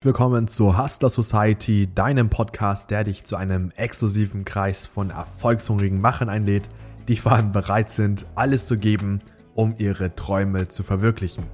Willkommen 0.00 0.46
zur 0.46 0.78
Hustler 0.78 1.08
Society, 1.08 1.88
deinem 1.92 2.30
Podcast, 2.30 2.92
der 2.92 3.02
dich 3.02 3.24
zu 3.24 3.34
einem 3.34 3.72
exklusiven 3.72 4.44
Kreis 4.44 4.86
von 4.86 5.10
erfolgshungrigen 5.10 6.00
Machern 6.00 6.28
einlädt, 6.28 6.68
die 7.08 7.16
vor 7.16 7.32
allem 7.32 7.50
bereit 7.50 7.90
sind, 7.90 8.24
alles 8.36 8.66
zu 8.66 8.78
geben, 8.78 9.22
um 9.54 9.74
ihre 9.78 10.14
Träume 10.14 10.68
zu 10.68 10.84
verwirklichen. 10.84 11.46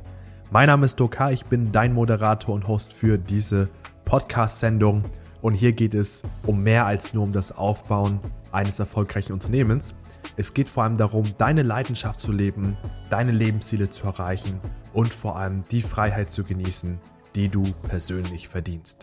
Mein 0.51 0.67
Name 0.67 0.85
ist 0.85 1.01
Doka, 1.01 1.31
ich 1.31 1.47
bin 1.47 1.73
dein 1.73 1.95
Moderator 1.95 2.55
und 2.55 2.69
Host 2.69 2.93
für 2.93 3.17
diese 3.17 3.71
Podcast-Sendung 4.05 5.05
und 5.41 5.55
hier 5.55 5.73
geht 5.73 5.95
es 5.95 6.23
um 6.45 6.63
mehr 6.63 6.85
als 6.85 7.15
nur 7.15 7.25
um 7.25 7.33
das 7.33 7.51
Aufbauen 7.51 8.21
eines 8.53 8.79
erfolgreichen 8.79 9.33
Unternehmens. 9.33 9.95
Es 10.37 10.53
geht 10.53 10.69
vor 10.69 10.83
allem 10.83 10.99
darum, 10.99 11.25
deine 11.39 11.63
Leidenschaft 11.63 12.21
zu 12.21 12.31
leben, 12.31 12.77
deine 13.09 13.33
Lebensziele 13.33 13.89
zu 13.89 14.05
erreichen 14.05 14.61
und 14.93 15.15
vor 15.15 15.39
allem 15.39 15.63
die 15.71 15.81
Freiheit 15.81 16.31
zu 16.31 16.45
genießen, 16.45 16.99
die 17.35 17.49
du 17.49 17.65
persönlich 17.89 18.49
verdienst. 18.49 19.03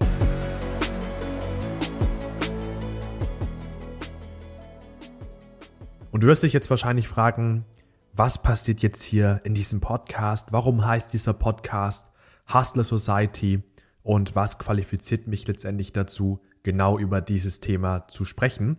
Und 6.11 6.23
du 6.23 6.27
wirst 6.27 6.43
dich 6.43 6.53
jetzt 6.53 6.69
wahrscheinlich 6.69 7.07
fragen, 7.07 7.65
was 8.13 8.41
passiert 8.41 8.81
jetzt 8.81 9.03
hier 9.03 9.39
in 9.43 9.53
diesem 9.53 9.79
Podcast? 9.79 10.51
Warum 10.51 10.85
heißt 10.85 11.13
dieser 11.13 11.33
Podcast 11.33 12.11
Hustler 12.53 12.83
Society? 12.83 13.63
Und 14.03 14.35
was 14.35 14.59
qualifiziert 14.59 15.27
mich 15.27 15.47
letztendlich 15.47 15.93
dazu, 15.93 16.41
genau 16.63 16.97
über 16.97 17.21
dieses 17.21 17.59
Thema 17.59 18.07
zu 18.07 18.25
sprechen? 18.25 18.77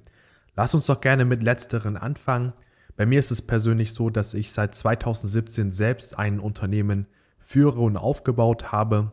Lass 0.55 0.75
uns 0.75 0.87
doch 0.87 1.01
gerne 1.01 1.25
mit 1.25 1.43
letzteren 1.43 1.97
anfangen. 1.97 2.53
Bei 2.97 3.07
mir 3.07 3.19
ist 3.19 3.31
es 3.31 3.41
persönlich 3.41 3.95
so, 3.95 4.11
dass 4.11 4.35
ich 4.35 4.53
seit 4.53 4.75
2017 4.75 5.71
selbst 5.71 6.19
ein 6.19 6.41
Unternehmen 6.41 7.07
führe 7.39 7.81
und 7.81 7.97
aufgebaut 7.97 8.73
habe 8.73 9.13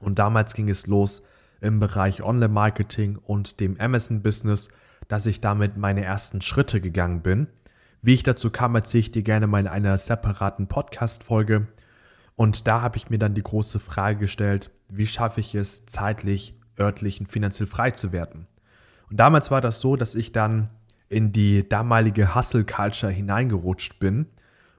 und 0.00 0.18
damals 0.18 0.54
ging 0.54 0.68
es 0.68 0.86
los 0.86 1.22
im 1.60 1.78
Bereich 1.78 2.22
Online-Marketing 2.22 3.16
und 3.16 3.60
dem 3.60 3.78
Amazon-Business, 3.78 4.70
dass 5.08 5.26
ich 5.26 5.40
damit 5.40 5.76
meine 5.76 6.04
ersten 6.04 6.40
Schritte 6.40 6.80
gegangen 6.80 7.22
bin. 7.22 7.48
Wie 8.02 8.14
ich 8.14 8.22
dazu 8.22 8.50
kam, 8.50 8.74
erzähle 8.74 9.00
ich 9.00 9.12
dir 9.12 9.22
gerne 9.22 9.46
mal 9.46 9.60
in 9.60 9.66
einer 9.66 9.98
separaten 9.98 10.68
Podcast-Folge. 10.68 11.68
Und 12.34 12.66
da 12.66 12.80
habe 12.80 12.96
ich 12.96 13.10
mir 13.10 13.18
dann 13.18 13.34
die 13.34 13.42
große 13.42 13.78
Frage 13.78 14.20
gestellt, 14.20 14.70
wie 14.90 15.06
schaffe 15.06 15.40
ich 15.40 15.54
es, 15.54 15.84
zeitlich, 15.86 16.58
örtlich 16.78 17.20
und 17.20 17.26
finanziell 17.26 17.66
frei 17.66 17.90
zu 17.90 18.12
werden? 18.12 18.46
Und 19.10 19.18
damals 19.18 19.50
war 19.50 19.60
das 19.60 19.80
so, 19.80 19.96
dass 19.96 20.14
ich 20.14 20.32
dann 20.32 20.70
in 21.08 21.32
die 21.32 21.68
damalige 21.68 22.34
Hustle-Culture 22.34 23.12
hineingerutscht 23.12 23.98
bin 23.98 24.26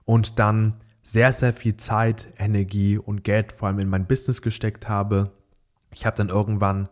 und 0.05 0.39
dann 0.39 0.75
sehr, 1.01 1.31
sehr 1.31 1.53
viel 1.53 1.77
Zeit, 1.77 2.27
Energie 2.37 2.97
und 2.97 3.23
Geld 3.23 3.51
vor 3.51 3.67
allem 3.67 3.79
in 3.79 3.89
mein 3.89 4.07
Business 4.07 4.41
gesteckt 4.41 4.87
habe. 4.87 5.31
Ich 5.93 6.05
habe 6.05 6.15
dann 6.15 6.29
irgendwann 6.29 6.89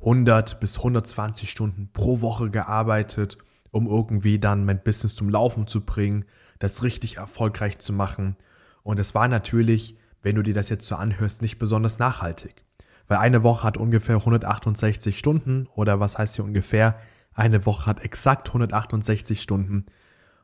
100 0.00 0.58
bis 0.58 0.78
120 0.78 1.50
Stunden 1.50 1.90
pro 1.92 2.20
Woche 2.20 2.50
gearbeitet, 2.50 3.38
um 3.70 3.86
irgendwie 3.86 4.38
dann 4.38 4.64
mein 4.64 4.82
Business 4.82 5.14
zum 5.14 5.28
Laufen 5.28 5.66
zu 5.66 5.84
bringen, 5.84 6.24
das 6.58 6.82
richtig 6.82 7.18
erfolgreich 7.18 7.78
zu 7.78 7.92
machen. 7.92 8.36
Und 8.82 8.98
es 8.98 9.14
war 9.14 9.28
natürlich, 9.28 9.96
wenn 10.22 10.36
du 10.36 10.42
dir 10.42 10.54
das 10.54 10.68
jetzt 10.68 10.86
so 10.86 10.96
anhörst, 10.96 11.42
nicht 11.42 11.58
besonders 11.58 11.98
nachhaltig. 11.98 12.64
Weil 13.08 13.18
eine 13.18 13.42
Woche 13.42 13.64
hat 13.64 13.76
ungefähr 13.76 14.16
168 14.16 15.18
Stunden 15.18 15.66
oder 15.74 16.00
was 16.00 16.18
heißt 16.18 16.36
hier 16.36 16.44
ungefähr? 16.44 16.98
Eine 17.34 17.64
Woche 17.66 17.86
hat 17.86 18.04
exakt 18.04 18.48
168 18.48 19.40
Stunden. 19.40 19.86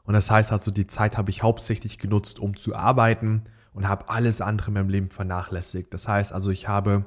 Und 0.09 0.14
das 0.14 0.31
heißt 0.31 0.53
also, 0.53 0.70
die 0.70 0.87
Zeit 0.87 1.19
habe 1.19 1.28
ich 1.28 1.42
hauptsächlich 1.42 1.98
genutzt, 1.98 2.39
um 2.39 2.56
zu 2.56 2.75
arbeiten 2.75 3.45
und 3.75 3.87
habe 3.87 4.09
alles 4.09 4.41
andere 4.41 4.69
in 4.69 4.73
meinem 4.73 4.89
Leben 4.89 5.11
vernachlässigt. 5.11 5.92
Das 5.92 6.09
heißt 6.09 6.33
also, 6.33 6.51
ich 6.51 6.67
habe 6.67 7.05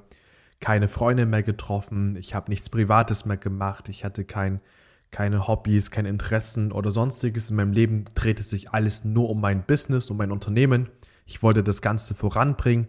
keine 0.60 0.88
Freunde 0.88 1.26
mehr 1.26 1.42
getroffen, 1.42 2.16
ich 2.16 2.36
habe 2.36 2.52
nichts 2.52 2.70
Privates 2.70 3.26
mehr 3.26 3.38
gemacht, 3.38 3.90
ich 3.90 4.06
hatte 4.06 4.24
kein, 4.24 4.62
keine 5.10 5.48
Hobbys, 5.48 5.90
keine 5.90 6.10
Interessen 6.10 6.72
oder 6.72 6.92
sonstiges. 6.92 7.50
In 7.50 7.56
meinem 7.56 7.72
Leben 7.72 8.06
drehte 8.14 8.44
sich 8.44 8.70
alles 8.70 9.04
nur 9.04 9.32
um 9.32 9.42
mein 9.42 9.64
Business, 9.64 10.12
um 10.12 10.18
mein 10.18 10.32
Unternehmen. 10.32 10.88
Ich 11.26 11.42
wollte 11.42 11.64
das 11.64 11.82
Ganze 11.82 12.14
voranbringen, 12.14 12.88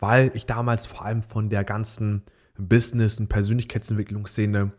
weil 0.00 0.32
ich 0.34 0.44
damals 0.44 0.88
vor 0.88 1.04
allem 1.04 1.22
von 1.22 1.50
der 1.50 1.62
ganzen 1.62 2.24
Business- 2.58 3.20
und 3.20 3.28
Persönlichkeitsentwicklungsszene 3.28 4.72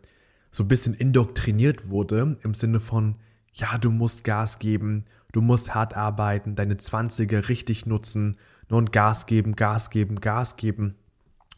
so 0.50 0.62
ein 0.62 0.68
bisschen 0.68 0.92
indoktriniert 0.92 1.88
wurde, 1.88 2.36
im 2.42 2.52
Sinne 2.52 2.80
von, 2.80 3.14
ja, 3.54 3.78
du 3.78 3.90
musst 3.90 4.24
Gas 4.24 4.58
geben, 4.58 5.04
du 5.32 5.40
musst 5.40 5.74
hart 5.74 5.96
arbeiten, 5.96 6.56
deine 6.56 6.74
20er 6.74 7.48
richtig 7.48 7.86
nutzen 7.86 8.36
und 8.68 8.92
Gas 8.92 9.26
geben, 9.26 9.56
Gas 9.56 9.90
geben, 9.90 10.20
Gas 10.20 10.56
geben. 10.56 10.96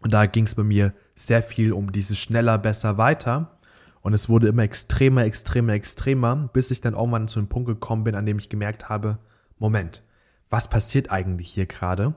Und 0.00 0.12
da 0.12 0.26
ging 0.26 0.44
es 0.44 0.54
bei 0.54 0.62
mir 0.62 0.92
sehr 1.14 1.42
viel 1.42 1.72
um 1.72 1.92
dieses 1.92 2.18
schneller, 2.18 2.58
besser, 2.58 2.98
weiter. 2.98 3.58
Und 4.02 4.12
es 4.12 4.28
wurde 4.28 4.48
immer 4.48 4.62
extremer, 4.62 5.24
extremer, 5.24 5.72
extremer, 5.72 6.50
bis 6.52 6.70
ich 6.70 6.80
dann 6.80 6.94
irgendwann 6.94 7.28
zu 7.28 7.38
einem 7.38 7.48
Punkt 7.48 7.68
gekommen 7.68 8.04
bin, 8.04 8.14
an 8.14 8.26
dem 8.26 8.38
ich 8.38 8.48
gemerkt 8.48 8.88
habe, 8.88 9.18
Moment, 9.58 10.02
was 10.50 10.68
passiert 10.68 11.10
eigentlich 11.10 11.48
hier 11.48 11.66
gerade? 11.66 12.14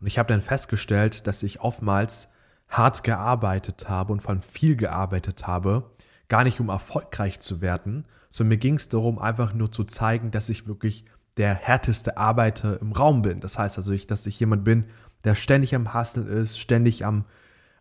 Und 0.00 0.06
ich 0.06 0.18
habe 0.18 0.28
dann 0.28 0.42
festgestellt, 0.42 1.26
dass 1.26 1.42
ich 1.42 1.60
oftmals 1.60 2.28
hart 2.68 3.04
gearbeitet 3.04 3.88
habe 3.88 4.12
und 4.12 4.20
vor 4.20 4.30
allem 4.30 4.42
viel 4.42 4.76
gearbeitet 4.76 5.46
habe, 5.46 5.90
gar 6.28 6.44
nicht 6.44 6.60
um 6.60 6.68
erfolgreich 6.68 7.40
zu 7.40 7.60
werden, 7.60 8.04
sondern 8.30 8.50
mir 8.50 8.58
ging 8.58 8.76
es 8.76 8.88
darum, 8.88 9.18
einfach 9.18 9.52
nur 9.52 9.70
zu 9.70 9.84
zeigen, 9.84 10.30
dass 10.30 10.48
ich 10.48 10.66
wirklich 10.66 11.04
der 11.36 11.54
härteste 11.54 12.16
Arbeiter 12.16 12.80
im 12.80 12.92
Raum 12.92 13.22
bin. 13.22 13.40
Das 13.40 13.58
heißt 13.58 13.76
also, 13.76 13.92
ich, 13.92 14.06
dass 14.06 14.26
ich 14.26 14.40
jemand 14.40 14.64
bin, 14.64 14.84
der 15.24 15.34
ständig 15.34 15.74
am 15.74 15.92
Hasseln 15.92 16.26
ist, 16.28 16.58
ständig 16.58 17.04
am 17.04 17.24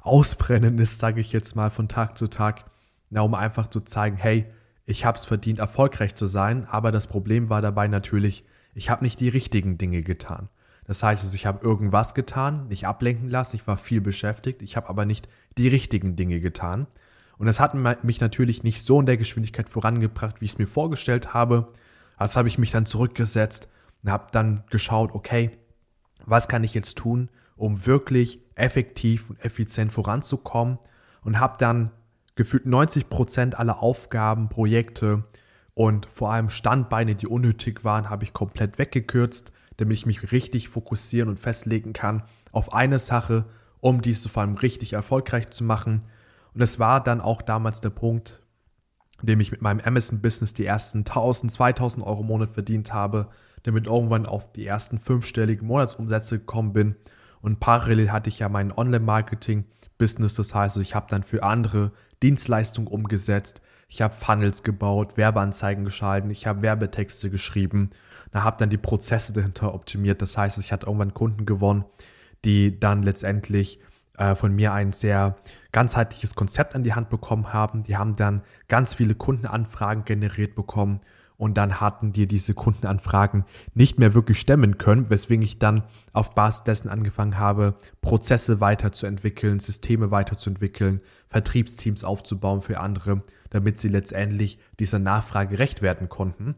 Ausbrennen 0.01 0.77
ist, 0.79 0.99
sage 0.99 1.21
ich 1.21 1.31
jetzt 1.31 1.55
mal 1.55 1.69
von 1.69 1.87
Tag 1.87 2.17
zu 2.17 2.27
Tag, 2.27 2.65
na, 3.09 3.21
um 3.21 3.33
einfach 3.33 3.67
zu 3.67 3.81
zeigen, 3.81 4.17
hey, 4.17 4.45
ich 4.85 5.05
habe 5.05 5.17
es 5.17 5.25
verdient, 5.25 5.59
erfolgreich 5.59 6.15
zu 6.15 6.25
sein, 6.25 6.66
aber 6.66 6.91
das 6.91 7.07
Problem 7.07 7.49
war 7.49 7.61
dabei 7.61 7.87
natürlich, 7.87 8.43
ich 8.73 8.89
habe 8.89 9.03
nicht 9.03 9.19
die 9.19 9.29
richtigen 9.29 9.77
Dinge 9.77 10.03
getan. 10.03 10.49
Das 10.85 11.03
heißt 11.03 11.23
also, 11.23 11.35
ich 11.35 11.45
habe 11.45 11.63
irgendwas 11.63 12.16
getan, 12.16 12.67
nicht 12.67 12.87
ablenken 12.87 13.29
lassen, 13.29 13.57
ich 13.57 13.67
war 13.67 13.77
viel 13.77 14.01
beschäftigt, 14.01 14.61
ich 14.61 14.75
habe 14.75 14.89
aber 14.89 15.05
nicht 15.05 15.29
die 15.57 15.67
richtigen 15.67 16.16
Dinge 16.16 16.39
getan. 16.39 16.87
Und 17.39 17.45
das 17.45 17.61
hat 17.61 17.73
mich 18.03 18.19
natürlich 18.19 18.63
nicht 18.63 18.83
so 18.83 19.00
in 19.00 19.05
der 19.05 19.16
Geschwindigkeit 19.16 19.69
vorangebracht, 19.69 20.41
wie 20.41 20.45
ich 20.45 20.51
es 20.51 20.57
mir 20.57 20.67
vorgestellt 20.67 21.33
habe. 21.33 21.67
Also 22.17 22.38
habe 22.38 22.50
ich 22.50 22.57
mich 22.57 22.72
dann 22.72 22.85
zurückgesetzt 22.85 23.69
und 24.03 24.11
habe 24.11 24.27
dann 24.33 24.66
geschaut, 24.69 25.11
okay, 25.13 25.51
was 26.25 26.49
kann 26.49 26.66
ich 26.66 26.73
jetzt 26.73 26.97
tun, 26.97 27.29
um 27.55 27.85
wirklich 27.85 28.41
effektiv 28.55 29.29
und 29.29 29.44
effizient 29.44 29.94
voranzukommen 29.94 30.79
und 31.23 31.39
habe 31.39 31.55
dann 31.57 31.91
gefühlt 32.35 32.66
90 32.66 33.07
Prozent 33.07 33.57
aller 33.57 33.81
Aufgaben, 33.81 34.49
Projekte 34.49 35.23
und 35.75 36.07
vor 36.07 36.33
allem 36.33 36.49
Standbeine, 36.49 37.16
die 37.16 37.28
unnötig 37.28 37.85
waren, 37.85 38.09
habe 38.09 38.25
ich 38.25 38.33
komplett 38.33 38.78
weggekürzt, 38.78 39.53
damit 39.78 39.95
ich 39.95 40.05
mich 40.05 40.33
richtig 40.33 40.67
fokussieren 40.67 41.29
und 41.29 41.39
festlegen 41.39 41.94
kann 41.94 42.23
auf 42.51 42.73
eine 42.73 42.99
Sache, 42.99 43.45
um 43.79 44.01
diese 44.01 44.28
vor 44.28 44.41
allem 44.41 44.55
richtig 44.55 44.91
erfolgreich 44.91 45.51
zu 45.51 45.63
machen 45.63 46.01
und 46.53 46.61
es 46.61 46.79
war 46.79 47.03
dann 47.03 47.21
auch 47.21 47.41
damals 47.41 47.81
der 47.81 47.89
Punkt, 47.91 48.41
in 49.21 49.27
dem 49.27 49.39
ich 49.39 49.51
mit 49.51 49.61
meinem 49.61 49.81
Amazon-Business 49.81 50.53
die 50.53 50.65
ersten 50.65 50.99
1000, 50.99 51.51
2000 51.51 52.05
Euro 52.05 52.21
im 52.21 52.27
Monat 52.27 52.51
verdient 52.51 52.93
habe, 52.93 53.29
damit 53.63 53.87
irgendwann 53.87 54.25
auf 54.25 54.51
die 54.51 54.65
ersten 54.65 54.99
fünfstelligen 54.99 55.67
Monatsumsätze 55.67 56.39
gekommen 56.39 56.73
bin. 56.73 56.95
Und 57.41 57.59
parallel 57.59 58.11
hatte 58.11 58.29
ich 58.29 58.39
ja 58.39 58.49
mein 58.49 58.71
Online-Marketing-Business, 58.71 60.35
das 60.35 60.55
heißt, 60.55 60.77
ich 60.77 60.95
habe 60.95 61.07
dann 61.09 61.23
für 61.23 61.43
andere 61.43 61.91
Dienstleistungen 62.21 62.87
umgesetzt. 62.87 63.61
Ich 63.87 64.01
habe 64.01 64.13
Funnels 64.13 64.63
gebaut, 64.63 65.17
Werbeanzeigen 65.17 65.83
geschalten, 65.83 66.29
ich 66.29 66.45
habe 66.45 66.61
Werbetexte 66.61 67.29
geschrieben, 67.29 67.89
da 68.31 68.43
habe 68.43 68.57
dann 68.59 68.69
die 68.69 68.77
Prozesse 68.77 69.33
dahinter 69.33 69.73
optimiert. 69.73 70.21
Das 70.21 70.37
heißt, 70.37 70.59
ich 70.59 70.71
hatte 70.71 70.85
irgendwann 70.85 71.13
Kunden 71.13 71.45
gewonnen, 71.45 71.85
die 72.45 72.79
dann 72.79 73.01
letztendlich 73.01 73.79
äh, 74.19 74.35
von 74.35 74.53
mir 74.53 74.74
ein 74.74 74.91
sehr 74.91 75.38
ganzheitliches 75.72 76.35
Konzept 76.35 76.75
an 76.75 76.84
die 76.84 76.93
Hand 76.93 77.09
bekommen 77.09 77.53
haben. 77.53 77.84
Die 77.84 77.97
haben 77.97 78.16
dann 78.16 78.41
ganz 78.67 78.93
viele 78.96 79.16
Kundenanfragen 79.16 80.03
generiert 80.03 80.55
bekommen 80.55 80.99
und 81.38 81.58
dann 81.58 81.79
hatten 81.79 82.11
die 82.11 82.28
diese 82.28 82.53
Kundenanfragen 82.53 83.46
nicht 83.73 83.97
mehr 83.97 84.14
wirklich 84.14 84.38
stemmen 84.38 84.78
können, 84.78 85.09
weswegen 85.09 85.41
ich 85.41 85.58
dann 85.58 85.84
auf 86.11 86.35
Basis 86.35 86.66
dessen 86.66 86.90
angefangen 86.90 87.38
habe, 87.38 87.76
Prozesse 88.02 88.59
weiterzuentwickeln, 88.59 89.61
Systeme 89.61 90.11
weiterzuentwickeln, 90.11 90.99
Vertriebsteams 91.29 92.03
aufzubauen 92.03 92.61
für 92.61 92.82
andere, 92.82 93.23
damit 93.52 93.78
sie 93.78 93.88
letztendlich 93.88 94.59
dieser 94.82 94.99
Nachfrage 94.99 95.52
gerecht 95.52 95.82
werden 95.82 96.09
konnten. 96.09 96.55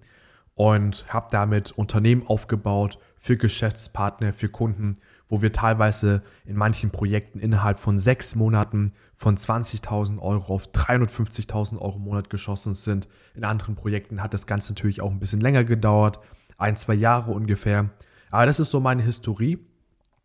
Und 0.55 1.05
habe 1.13 1.27
damit 1.31 1.71
Unternehmen 1.71 2.25
aufgebaut 2.25 2.97
für 3.17 3.37
Geschäftspartner, 3.37 4.33
für 4.33 4.49
Kunden 4.49 4.95
wo 5.31 5.41
wir 5.41 5.53
teilweise 5.53 6.21
in 6.45 6.57
manchen 6.57 6.91
Projekten 6.91 7.39
innerhalb 7.39 7.79
von 7.79 7.97
sechs 7.97 8.35
Monaten 8.35 8.91
von 9.15 9.37
20.000 9.37 10.19
Euro 10.19 10.53
auf 10.53 10.67
350.000 10.67 11.79
Euro 11.79 11.95
im 11.95 12.03
Monat 12.03 12.29
geschossen 12.29 12.73
sind. 12.73 13.07
In 13.33 13.45
anderen 13.45 13.75
Projekten 13.75 14.21
hat 14.21 14.33
das 14.33 14.45
Ganze 14.45 14.73
natürlich 14.73 15.01
auch 15.01 15.09
ein 15.09 15.19
bisschen 15.19 15.39
länger 15.39 15.63
gedauert, 15.63 16.19
ein, 16.57 16.75
zwei 16.75 16.95
Jahre 16.95 17.31
ungefähr. 17.31 17.89
Aber 18.29 18.45
das 18.45 18.59
ist 18.59 18.71
so 18.71 18.81
meine 18.81 19.03
Historie. 19.03 19.57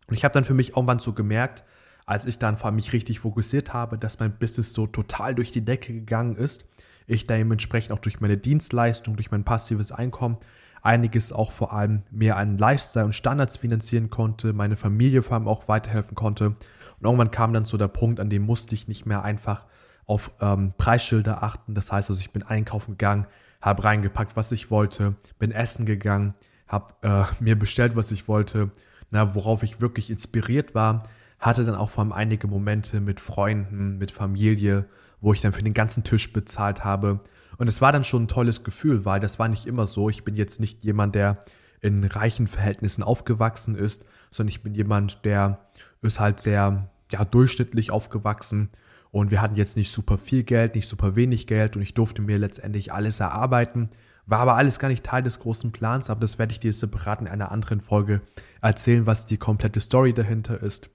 Und 0.08 0.14
ich 0.14 0.25
habe 0.25 0.35
dann 0.35 0.43
für 0.43 0.55
mich 0.55 0.70
irgendwann 0.70 0.99
so 0.99 1.12
gemerkt, 1.12 1.62
als 2.05 2.26
ich 2.26 2.41
dann 2.41 2.56
vor 2.56 2.67
allem 2.67 2.76
mich 2.76 2.93
richtig 2.93 3.20
fokussiert 3.20 3.73
habe, 3.73 3.99
dass 3.99 4.19
mein 4.19 4.37
Business 4.37 4.73
so 4.73 4.88
total 4.88 5.37
durch 5.37 5.53
die 5.53 5.64
Decke 5.64 5.93
gegangen 5.93 6.35
ist. 6.35 6.67
Ich 7.06 7.29
dementsprechend 7.29 7.93
auch 7.93 8.00
durch 8.00 8.20
meine 8.20 8.38
Dienstleistung, 8.38 9.14
durch 9.14 9.31
mein 9.31 9.44
passives 9.44 9.93
Einkommen 9.93 10.38
einiges 10.86 11.32
auch 11.32 11.50
vor 11.50 11.72
allem 11.72 12.02
mehr 12.10 12.36
an 12.36 12.56
Lifestyle 12.56 13.06
und 13.06 13.12
Standards 13.12 13.58
finanzieren 13.58 14.08
konnte, 14.08 14.52
meine 14.52 14.76
Familie 14.76 15.22
vor 15.22 15.36
allem 15.36 15.48
auch 15.48 15.68
weiterhelfen 15.68 16.14
konnte. 16.14 16.46
Und 16.46 17.04
irgendwann 17.04 17.30
kam 17.30 17.52
dann 17.52 17.64
so 17.64 17.76
der 17.76 17.88
Punkt, 17.88 18.20
an 18.20 18.30
dem 18.30 18.42
musste 18.42 18.74
ich 18.74 18.88
nicht 18.88 19.04
mehr 19.04 19.22
einfach 19.22 19.66
auf 20.06 20.30
ähm, 20.40 20.72
Preisschilder 20.78 21.42
achten. 21.42 21.74
Das 21.74 21.92
heißt 21.92 22.08
also, 22.08 22.20
ich 22.20 22.30
bin 22.30 22.42
einkaufen 22.42 22.92
gegangen, 22.92 23.26
habe 23.60 23.84
reingepackt, 23.84 24.36
was 24.36 24.52
ich 24.52 24.70
wollte, 24.70 25.16
bin 25.38 25.50
essen 25.50 25.84
gegangen, 25.84 26.34
habe 26.68 26.94
äh, 27.02 27.24
mir 27.40 27.58
bestellt, 27.58 27.96
was 27.96 28.12
ich 28.12 28.28
wollte, 28.28 28.70
na, 29.10 29.34
worauf 29.34 29.62
ich 29.62 29.80
wirklich 29.80 30.10
inspiriert 30.10 30.74
war, 30.74 31.02
hatte 31.38 31.64
dann 31.64 31.74
auch 31.74 31.90
vor 31.90 32.02
allem 32.02 32.12
einige 32.12 32.46
Momente 32.46 33.00
mit 33.00 33.20
Freunden, 33.20 33.98
mit 33.98 34.10
Familie, 34.10 34.86
wo 35.20 35.32
ich 35.32 35.40
dann 35.40 35.52
für 35.52 35.62
den 35.62 35.74
ganzen 35.74 36.04
Tisch 36.04 36.32
bezahlt 36.32 36.84
habe. 36.84 37.20
Und 37.58 37.69
es 37.69 37.81
war 37.81 37.93
dann 37.93 38.05
schon 38.05 38.25
ein 38.25 38.29
tolles 38.29 38.64
Gefühl, 38.64 39.05
weil 39.05 39.20
das 39.20 39.38
war 39.38 39.49
nicht 39.49 39.67
immer 39.67 39.87
so. 39.87 40.08
Ich 40.08 40.25
bin 40.25 40.37
jetzt 40.37 40.61
nicht 40.61 40.85
jemand, 40.85 41.14
der 41.14 41.44
in 41.81 42.05
reichen 42.05 42.47
Verhältnissen 42.47 43.03
aufgewachsen 43.03 43.76
ist, 43.76 44.05
sondern 44.31 44.50
ich 44.50 44.62
bin 44.62 44.75
jemand, 44.75 45.25
der 45.25 45.67
ist 46.03 46.20
halt 46.20 46.41
sehr 46.41 46.91
ja, 47.12 47.25
durchschnittlich 47.25 47.91
aufgewachsen. 47.91 48.70
Und 49.11 49.31
wir 49.31 49.41
hatten 49.41 49.56
jetzt 49.56 49.76
nicht 49.76 49.91
super 49.91 50.19
viel 50.19 50.43
Geld, 50.43 50.75
nicht 50.75 50.88
super 50.88 51.17
wenig 51.17 51.47
Geld 51.47 51.76
und 51.76 51.82
ich 51.82 51.94
durfte 51.94 52.23
mir 52.23 52.38
letztendlich 52.38 52.93
alles 52.93 53.20
erarbeiten. 53.20 53.91
War 54.26 54.41
aber 54.41 54.56
alles 54.56 54.79
gar 54.79 54.88
nicht 54.88 55.05
Teil 55.05 55.23
des 55.23 55.38
großen 55.38 55.70
Plans, 55.73 56.11
aber 56.11 56.20
das 56.20 56.38
werde 56.38 56.53
ich 56.53 56.61
dir 56.61 56.73
separat 56.73 57.20
in 57.20 57.29
einer 57.29 57.53
anderen 57.53 57.81
Folge 57.81 58.20
erzählen, 58.61 59.06
was 59.06 59.25
die 59.25 59.38
komplette 59.38 59.81
Story 59.81 60.12
dahinter 60.12 60.61
ist. 60.62 60.91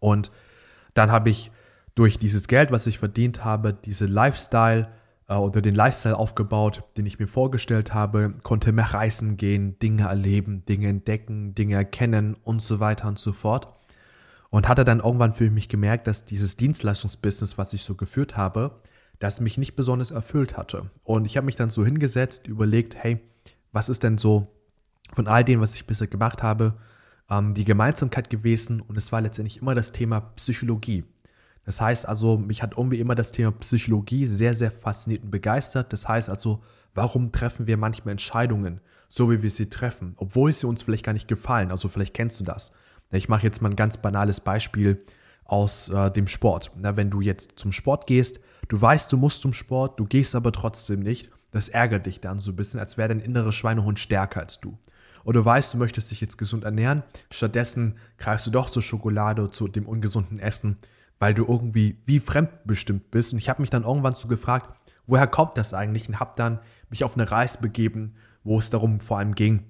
Und 0.00 0.32
dann 0.94 1.12
habe 1.12 1.30
ich 1.30 1.50
durch 1.94 2.18
dieses 2.18 2.48
Geld, 2.48 2.72
was 2.72 2.86
ich 2.86 2.98
verdient 2.98 3.44
habe, 3.44 3.74
diese 3.74 4.06
Lifestyle 4.06 4.88
oder 5.28 5.62
den 5.62 5.74
Lifestyle 5.74 6.18
aufgebaut, 6.18 6.84
den 6.96 7.06
ich 7.06 7.18
mir 7.18 7.26
vorgestellt 7.26 7.94
habe, 7.94 8.34
konnte 8.42 8.72
mehr 8.72 8.92
reisen 8.92 9.36
gehen, 9.36 9.78
Dinge 9.78 10.04
erleben, 10.04 10.64
Dinge 10.66 10.88
entdecken, 10.88 11.54
Dinge 11.54 11.76
erkennen 11.76 12.36
und 12.44 12.60
so 12.60 12.80
weiter 12.80 13.08
und 13.08 13.18
so 13.18 13.32
fort. 13.32 13.68
Und 14.50 14.68
hatte 14.68 14.84
dann 14.84 15.00
irgendwann 15.00 15.32
für 15.32 15.50
mich 15.50 15.68
gemerkt, 15.68 16.06
dass 16.06 16.26
dieses 16.26 16.56
Dienstleistungsbusiness, 16.56 17.58
was 17.58 17.72
ich 17.72 17.82
so 17.82 17.94
geführt 17.94 18.36
habe, 18.36 18.80
das 19.18 19.40
mich 19.40 19.58
nicht 19.58 19.74
besonders 19.74 20.10
erfüllt 20.10 20.56
hatte. 20.56 20.90
Und 21.02 21.24
ich 21.24 21.36
habe 21.36 21.46
mich 21.46 21.56
dann 21.56 21.70
so 21.70 21.84
hingesetzt, 21.84 22.46
überlegt, 22.46 22.94
hey, 22.94 23.20
was 23.72 23.88
ist 23.88 24.02
denn 24.02 24.18
so 24.18 24.46
von 25.12 25.26
all 25.26 25.44
dem, 25.44 25.60
was 25.60 25.74
ich 25.74 25.86
bisher 25.86 26.06
gemacht 26.06 26.42
habe, 26.42 26.74
ähm, 27.30 27.54
die 27.54 27.64
Gemeinsamkeit 27.64 28.30
gewesen 28.30 28.80
und 28.80 28.96
es 28.96 29.12
war 29.12 29.20
letztendlich 29.20 29.60
immer 29.60 29.74
das 29.74 29.92
Thema 29.92 30.20
Psychologie. 30.20 31.04
Das 31.64 31.80
heißt 31.80 32.06
also, 32.06 32.36
mich 32.36 32.62
hat 32.62 32.76
irgendwie 32.76 33.00
immer 33.00 33.14
das 33.14 33.32
Thema 33.32 33.52
Psychologie 33.52 34.26
sehr, 34.26 34.54
sehr 34.54 34.70
fasziniert 34.70 35.24
und 35.24 35.30
begeistert. 35.30 35.92
Das 35.92 36.08
heißt 36.08 36.28
also, 36.28 36.62
warum 36.94 37.32
treffen 37.32 37.66
wir 37.66 37.76
manchmal 37.76 38.12
Entscheidungen, 38.12 38.80
so 39.08 39.30
wie 39.30 39.42
wir 39.42 39.50
sie 39.50 39.70
treffen, 39.70 40.14
obwohl 40.16 40.52
sie 40.52 40.66
uns 40.66 40.82
vielleicht 40.82 41.04
gar 41.04 41.12
nicht 41.12 41.28
gefallen. 41.28 41.70
Also 41.70 41.88
vielleicht 41.88 42.14
kennst 42.14 42.40
du 42.40 42.44
das. 42.44 42.72
Ich 43.10 43.28
mache 43.28 43.44
jetzt 43.44 43.62
mal 43.62 43.70
ein 43.70 43.76
ganz 43.76 43.96
banales 43.96 44.40
Beispiel 44.40 45.04
aus 45.44 45.88
äh, 45.88 46.10
dem 46.10 46.26
Sport. 46.26 46.72
Na, 46.76 46.96
wenn 46.96 47.10
du 47.10 47.20
jetzt 47.20 47.52
zum 47.56 47.72
Sport 47.72 48.06
gehst, 48.06 48.40
du 48.68 48.80
weißt, 48.80 49.12
du 49.12 49.16
musst 49.16 49.40
zum 49.40 49.52
Sport, 49.52 50.00
du 50.00 50.06
gehst 50.06 50.34
aber 50.34 50.52
trotzdem 50.52 51.00
nicht, 51.00 51.30
das 51.50 51.68
ärgert 51.68 52.06
dich 52.06 52.20
dann 52.20 52.40
so 52.40 52.52
ein 52.52 52.56
bisschen, 52.56 52.80
als 52.80 52.96
wäre 52.98 53.08
dein 53.08 53.20
innerer 53.20 53.52
Schweinehund 53.52 53.98
stärker 53.98 54.40
als 54.40 54.58
du 54.60 54.78
oder 55.24 55.40
du 55.40 55.44
weißt, 55.44 55.74
du 55.74 55.78
möchtest 55.78 56.10
dich 56.10 56.20
jetzt 56.20 56.38
gesund 56.38 56.64
ernähren, 56.64 57.02
stattdessen 57.30 57.96
greifst 58.18 58.46
du 58.46 58.50
doch 58.50 58.70
zur 58.70 58.82
Schokolade, 58.82 59.50
zu 59.50 59.68
dem 59.68 59.86
ungesunden 59.86 60.38
Essen, 60.38 60.76
weil 61.24 61.32
du 61.32 61.46
irgendwie 61.46 61.96
wie 62.04 62.20
fremdbestimmt 62.20 63.10
bist. 63.10 63.32
Und 63.32 63.38
ich 63.38 63.48
habe 63.48 63.62
mich 63.62 63.70
dann 63.70 63.84
irgendwann 63.84 64.12
so 64.12 64.28
gefragt, 64.28 64.78
woher 65.06 65.26
kommt 65.26 65.56
das 65.56 65.72
eigentlich? 65.72 66.06
Und 66.06 66.20
habe 66.20 66.34
dann 66.36 66.58
mich 66.90 67.02
auf 67.02 67.14
eine 67.14 67.30
Reise 67.30 67.62
begeben, 67.62 68.16
wo 68.42 68.58
es 68.58 68.68
darum 68.68 69.00
vor 69.00 69.16
allem 69.16 69.34
ging, 69.34 69.62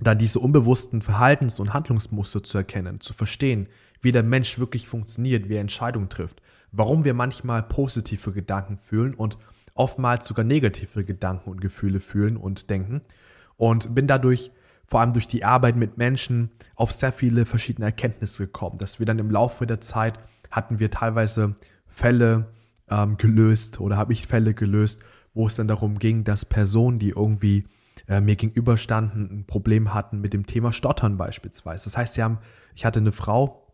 da 0.00 0.14
diese 0.14 0.40
unbewussten 0.40 1.02
Verhaltens- 1.02 1.60
und 1.60 1.74
Handlungsmuster 1.74 2.42
zu 2.42 2.56
erkennen, 2.56 3.00
zu 3.00 3.12
verstehen, 3.12 3.68
wie 4.00 4.12
der 4.12 4.22
Mensch 4.22 4.58
wirklich 4.58 4.88
funktioniert, 4.88 5.50
wie 5.50 5.56
er 5.56 5.60
Entscheidungen 5.60 6.08
trifft, 6.08 6.40
warum 6.72 7.04
wir 7.04 7.12
manchmal 7.12 7.64
positive 7.64 8.32
Gedanken 8.32 8.78
fühlen 8.78 9.12
und 9.12 9.36
oftmals 9.74 10.26
sogar 10.26 10.46
negative 10.46 11.04
Gedanken 11.04 11.50
und 11.50 11.60
Gefühle 11.60 12.00
fühlen 12.00 12.38
und 12.38 12.70
denken 12.70 13.02
und 13.58 13.94
bin 13.94 14.06
dadurch 14.06 14.52
vor 14.86 15.00
allem 15.00 15.12
durch 15.12 15.28
die 15.28 15.44
Arbeit 15.44 15.76
mit 15.76 15.98
Menschen 15.98 16.48
auf 16.76 16.92
sehr 16.92 17.12
viele 17.12 17.44
verschiedene 17.44 17.84
Erkenntnisse 17.84 18.46
gekommen, 18.46 18.78
dass 18.78 18.98
wir 18.98 19.04
dann 19.04 19.18
im 19.18 19.30
Laufe 19.30 19.66
der 19.66 19.82
Zeit 19.82 20.18
hatten 20.50 20.78
wir 20.78 20.90
teilweise 20.90 21.54
Fälle 21.86 22.46
ähm, 22.88 23.16
gelöst 23.16 23.80
oder 23.80 23.96
habe 23.96 24.12
ich 24.12 24.26
Fälle 24.26 24.54
gelöst, 24.54 25.02
wo 25.34 25.46
es 25.46 25.54
dann 25.54 25.68
darum 25.68 25.98
ging, 25.98 26.24
dass 26.24 26.44
Personen, 26.44 26.98
die 26.98 27.10
irgendwie 27.10 27.64
äh, 28.08 28.20
mir 28.20 28.36
gegenüberstanden, 28.36 29.40
ein 29.40 29.44
Problem 29.46 29.94
hatten 29.94 30.20
mit 30.20 30.32
dem 30.32 30.46
Thema 30.46 30.72
Stottern 30.72 31.16
beispielsweise. 31.16 31.84
Das 31.84 31.96
heißt, 31.96 32.14
sie 32.14 32.22
haben, 32.22 32.38
ich 32.74 32.84
hatte 32.84 33.00
eine 33.00 33.12
Frau 33.12 33.66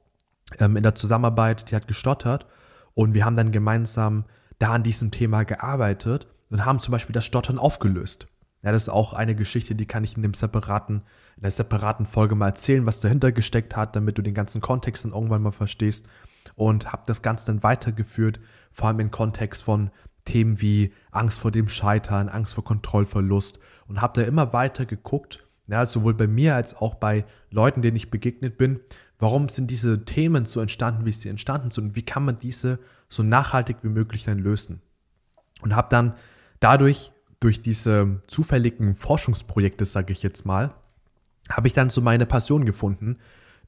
ähm, 0.59 0.77
in 0.77 0.83
der 0.83 0.95
Zusammenarbeit, 0.95 1.71
die 1.71 1.77
hat 1.77 1.89
gestottert 1.89 2.47
und 2.95 3.15
wir 3.15 3.25
haben 3.25 3.37
dann 3.37 3.53
gemeinsam 3.53 4.25
da 4.59 4.73
an 4.73 4.83
diesem 4.83 5.11
Thema 5.11 5.45
gearbeitet 5.45 6.27
und 6.51 6.65
haben 6.65 6.79
zum 6.79 6.93
Beispiel 6.93 7.13
das 7.13 7.25
Stottern 7.25 7.59
aufgelöst. 7.59 8.29
Ja, 8.63 8.73
das 8.73 8.83
ist 8.83 8.89
auch 8.89 9.13
eine 9.13 9.35
Geschichte, 9.35 9.75
die 9.75 9.87
kann 9.87 10.05
ich 10.05 10.17
in 10.17 10.23
dem 10.23 10.33
separaten, 10.33 11.03
in 11.37 11.43
der 11.43 11.51
separaten 11.51 12.07
Folge 12.07 12.35
mal 12.35 12.49
erzählen, 12.49 12.87
was 12.87 13.01
dahinter 13.01 13.31
gesteckt 13.31 13.77
hat, 13.77 13.95
damit 13.95 14.17
du 14.17 14.23
den 14.23 14.33
ganzen 14.33 14.63
Kontext 14.63 15.05
dann 15.05 15.13
irgendwann 15.13 15.43
mal 15.43 15.51
verstehst. 15.51 16.07
Und 16.55 16.93
habe 16.93 17.05
das 17.07 17.23
Ganze 17.23 17.47
dann 17.47 17.63
weitergeführt, 17.63 18.41
vor 18.73 18.89
allem 18.89 19.01
im 19.01 19.11
Kontext 19.11 19.65
von 19.65 19.91
Themen 20.25 20.61
wie 20.61 20.93
Angst 21.11 21.41
vor 21.41 21.51
dem 21.51 21.69
Scheitern, 21.69 22.29
Angst 22.29 22.55
vor 22.55 22.65
Kontrollverlust 22.65 23.61
und 23.89 24.01
habe 24.01 24.21
da 24.21 24.27
immer 24.27 24.53
weiter 24.53 24.87
geguckt, 24.87 25.45
ja, 25.67 25.85
sowohl 25.87 26.15
bei 26.15 26.27
mir 26.27 26.55
als 26.55 26.75
auch 26.75 26.95
bei 26.95 27.25
Leuten, 27.51 27.83
denen 27.83 27.97
ich 27.97 28.11
begegnet 28.11 28.59
bin, 28.59 28.81
warum 29.19 29.49
sind 29.49 29.71
diese 29.71 30.05
Themen 30.05 30.45
so 30.45 30.61
entstanden, 30.61 31.07
wie 31.07 31.13
sie 31.13 31.29
entstanden 31.29 31.71
sind 31.71 31.85
und 31.85 31.97
wie 31.97 32.03
kann 32.03 32.25
man 32.25 32.39
diese 32.39 32.79
so 33.09 33.23
nachhaltig 33.23 33.79
wie 33.83 33.89
möglich 33.89 34.25
dann 34.25 34.39
lösen. 34.39 34.83
Und 35.63 35.77
habe 35.77 35.89
dann 35.91 36.15
dadurch 36.61 37.13
durch 37.41 37.63
diese 37.63 38.23
zufälligen 38.27 38.95
Forschungsprojekte, 38.95 39.85
sage 39.85 40.13
ich 40.13 40.23
jetzt 40.23 40.45
mal, 40.45 40.75
habe 41.51 41.67
ich 41.67 41.75
dann 41.75 41.91
so 41.91 42.01
meine 42.01 42.27
Passion 42.27 42.65
gefunden 42.65 43.19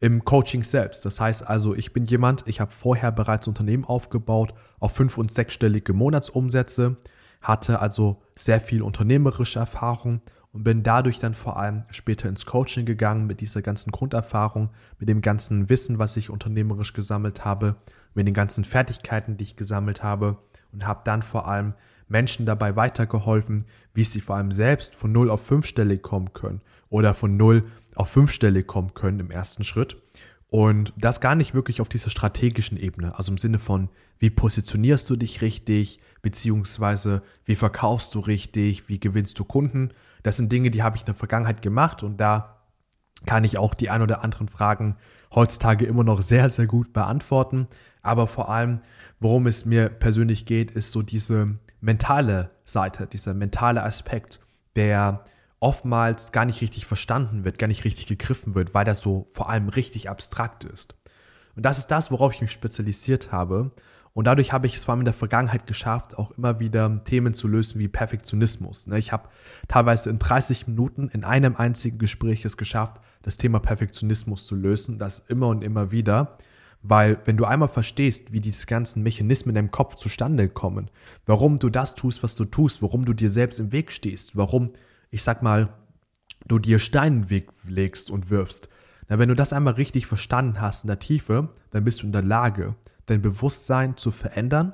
im 0.00 0.25
Coaching 0.25 0.62
selbst. 0.62 1.04
Das 1.04 1.20
heißt 1.20 1.46
also, 1.46 1.75
ich 1.75 1.93
bin 1.93 2.04
jemand, 2.04 2.44
ich 2.46 2.60
habe 2.60 2.72
vorher 2.72 3.12
bereits 3.12 3.48
Unternehmen 3.48 3.84
aufgebaut 3.84 4.54
auf 4.78 4.93
fünf- 4.93 5.19
und 5.19 5.31
sechsstellige 5.31 5.93
Monatsumsätze, 5.93 6.96
hatte 7.41 7.81
also 7.81 8.22
sehr 8.34 8.60
viel 8.60 8.82
unternehmerische 8.82 9.58
Erfahrung 9.58 10.20
und 10.53 10.65
bin 10.65 10.82
dadurch 10.82 11.19
dann 11.19 11.34
vor 11.34 11.58
allem 11.58 11.84
später 11.91 12.29
ins 12.29 12.46
Coaching 12.46 12.86
gegangen 12.86 13.26
mit 13.26 13.41
dieser 13.41 13.62
ganzen 13.62 13.93
Grunderfahrung, 13.93 14.70
mit 14.98 15.08
dem 15.08 15.20
ganzen 15.20 15.69
Wissen, 15.69 15.98
was 15.98 16.17
ich 16.17 16.31
unternehmerisch 16.31 16.93
gesammelt 16.93 17.44
habe, 17.44 17.76
mit 18.15 18.26
den 18.26 18.34
ganzen 18.34 18.65
Fertigkeiten, 18.65 19.36
die 19.36 19.44
ich 19.44 19.56
gesammelt 19.56 20.03
habe 20.03 20.38
und 20.72 20.86
habe 20.86 21.03
dann 21.05 21.22
vor 21.22 21.46
allem 21.46 21.74
Menschen 22.08 22.46
dabei 22.46 22.77
weitergeholfen, 22.77 23.65
wie 23.94 24.05
sie 24.05 24.20
vor 24.20 24.36
allem 24.36 24.53
selbst 24.53 24.94
von 24.94 25.13
0 25.13 25.31
auf 25.31 25.44
5 25.44 25.67
Stelle 25.67 25.98
kommen 25.98 26.32
können 26.32 26.60
oder 26.89 27.15
von 27.15 27.36
0 27.36 27.65
auf 27.96 28.08
5 28.10 28.31
Stelle 28.31 28.63
kommen 28.63 28.94
können 28.94 29.20
im 29.20 29.31
ersten 29.31 29.65
Schritt. 29.65 29.96
Und 30.48 30.93
das 30.96 31.20
gar 31.20 31.34
nicht 31.34 31.55
wirklich 31.55 31.81
auf 31.81 31.89
dieser 31.89 32.10
strategischen 32.10 32.79
Ebene, 32.79 33.17
also 33.19 33.32
im 33.32 33.39
Sinne 33.39 33.58
von, 33.58 33.89
wie 34.19 34.31
positionierst 34.31 35.10
du 35.10 35.17
dich 35.17 35.43
richtig, 35.43 35.98
beziehungsweise 36.22 37.22
wie 37.44 37.56
verkaufst 37.56 38.15
du 38.15 38.20
richtig, 38.20 38.89
wie 38.89 39.01
gewinnst 39.01 39.39
du 39.39 39.44
Kunden. 39.44 39.91
Das 40.22 40.36
sind 40.36 40.53
Dinge, 40.53 40.70
die 40.70 40.82
habe 40.82 40.96
ich 40.96 41.03
in 41.03 41.06
der 41.06 41.15
Vergangenheit 41.15 41.63
gemacht 41.63 42.03
und 42.03 42.19
da 42.19 42.56
kann 43.25 43.44
ich 43.44 43.58
auch 43.58 43.75
die 43.75 43.91
ein 43.91 44.03
oder 44.03 44.22
anderen 44.22 44.48
Fragen 44.48 44.96
heutzutage 45.34 45.84
immer 45.84 46.05
noch 46.05 46.22
sehr, 46.22 46.48
sehr 46.48 46.67
gut 46.67 46.93
beantworten. 46.93 47.67
Aber 48.03 48.27
vor 48.27 48.48
allem, 48.48 48.81
worum 49.19 49.46
es 49.46 49.65
mir 49.65 49.89
persönlich 49.89 50.46
geht, 50.46 50.70
ist 50.70 50.93
so 50.93 51.03
diese 51.03 51.58
mentale 51.81 52.51
Seite, 52.65 53.06
dieser 53.06 53.35
mentale 53.35 53.83
Aspekt, 53.83 54.41
der 54.75 55.25
oftmals 55.61 56.33
gar 56.33 56.45
nicht 56.45 56.61
richtig 56.61 56.87
verstanden 56.87 57.45
wird, 57.45 57.59
gar 57.59 57.67
nicht 57.67 57.85
richtig 57.85 58.06
gegriffen 58.06 58.55
wird, 58.55 58.75
weil 58.75 58.85
das 58.85 59.01
so 59.01 59.27
vor 59.33 59.49
allem 59.49 59.69
richtig 59.69 60.11
abstrakt 60.11 60.65
ist. 60.65 60.95
Und 61.56 61.65
das 61.65 61.79
ist 61.79 61.89
das, 61.89 62.11
worauf 62.11 62.35
ich 62.35 62.43
mich 62.43 62.53
spezialisiert 62.53 63.33
habe. 63.33 63.71
Und 64.13 64.27
dadurch 64.27 64.53
habe 64.53 64.67
ich 64.67 64.77
es 64.77 64.85
vor 64.85 64.93
allem 64.93 65.03
in 65.03 65.06
der 65.06 65.15
Vergangenheit 65.15 65.67
geschafft, 65.67 66.17
auch 66.17 66.31
immer 66.33 66.59
wieder 66.59 67.05
Themen 67.05 67.35
zu 67.35 67.49
lösen 67.49 67.79
wie 67.79 67.89
Perfektionismus. 67.89 68.87
Ne, 68.87 68.99
ich 68.99 69.13
habe 69.13 69.29
teilweise 69.69 70.09
in 70.09 70.19
30 70.19 70.67
Minuten 70.69 71.09
in 71.09 71.25
einem 71.25 71.56
einzigen 71.56 71.99
Gespräch 71.99 72.45
es 72.45 72.56
geschafft, 72.56 73.01
das 73.23 73.37
Thema 73.37 73.59
Perfektionismus 73.59 74.47
zu 74.47 74.55
lösen, 74.55 74.99
das 74.99 75.19
immer 75.29 75.49
und 75.49 75.63
immer 75.63 75.91
wieder. 75.91 76.39
Weil 76.83 77.19
wenn 77.25 77.37
du 77.37 77.45
einmal 77.45 77.69
verstehst, 77.69 78.33
wie 78.33 78.41
diese 78.41 78.67
ganzen 78.67 79.03
Mechanismen 79.03 79.51
in 79.51 79.55
deinem 79.56 79.71
Kopf 79.71 79.97
zustande 79.97 80.49
kommen, 80.49 80.91
warum 81.25 81.59
du 81.59 81.69
das 81.69 81.95
tust, 81.95 82.23
was 82.23 82.37
du 82.37 82.45
tust, 82.45 82.83
warum 82.83 83.05
du 83.05 83.13
dir 83.13 83.29
selbst 83.29 83.59
im 83.59 83.73
Weg 83.73 83.91
stehst, 83.91 84.37
warum, 84.37 84.71
ich 85.11 85.23
sag 85.23 85.43
mal, 85.43 85.71
du 86.47 86.59
dir 86.59 86.79
Steine 86.79 87.17
im 87.17 87.31
Weg 87.31 87.49
legst 87.67 88.11
und 88.11 88.31
wirfst, 88.31 88.69
Na, 89.09 89.19
wenn 89.19 89.29
du 89.29 89.35
das 89.35 89.53
einmal 89.53 89.75
richtig 89.75 90.06
verstanden 90.06 90.61
hast 90.61 90.85
in 90.85 90.89
der 90.89 90.99
Tiefe, 90.99 91.51
dann 91.71 91.85
bist 91.85 92.03
du 92.03 92.06
in 92.06 92.13
der 92.13 92.23
Lage, 92.23 92.75
dein 93.06 93.23
Bewusstsein 93.23 93.97
zu 93.97 94.11
verändern 94.11 94.73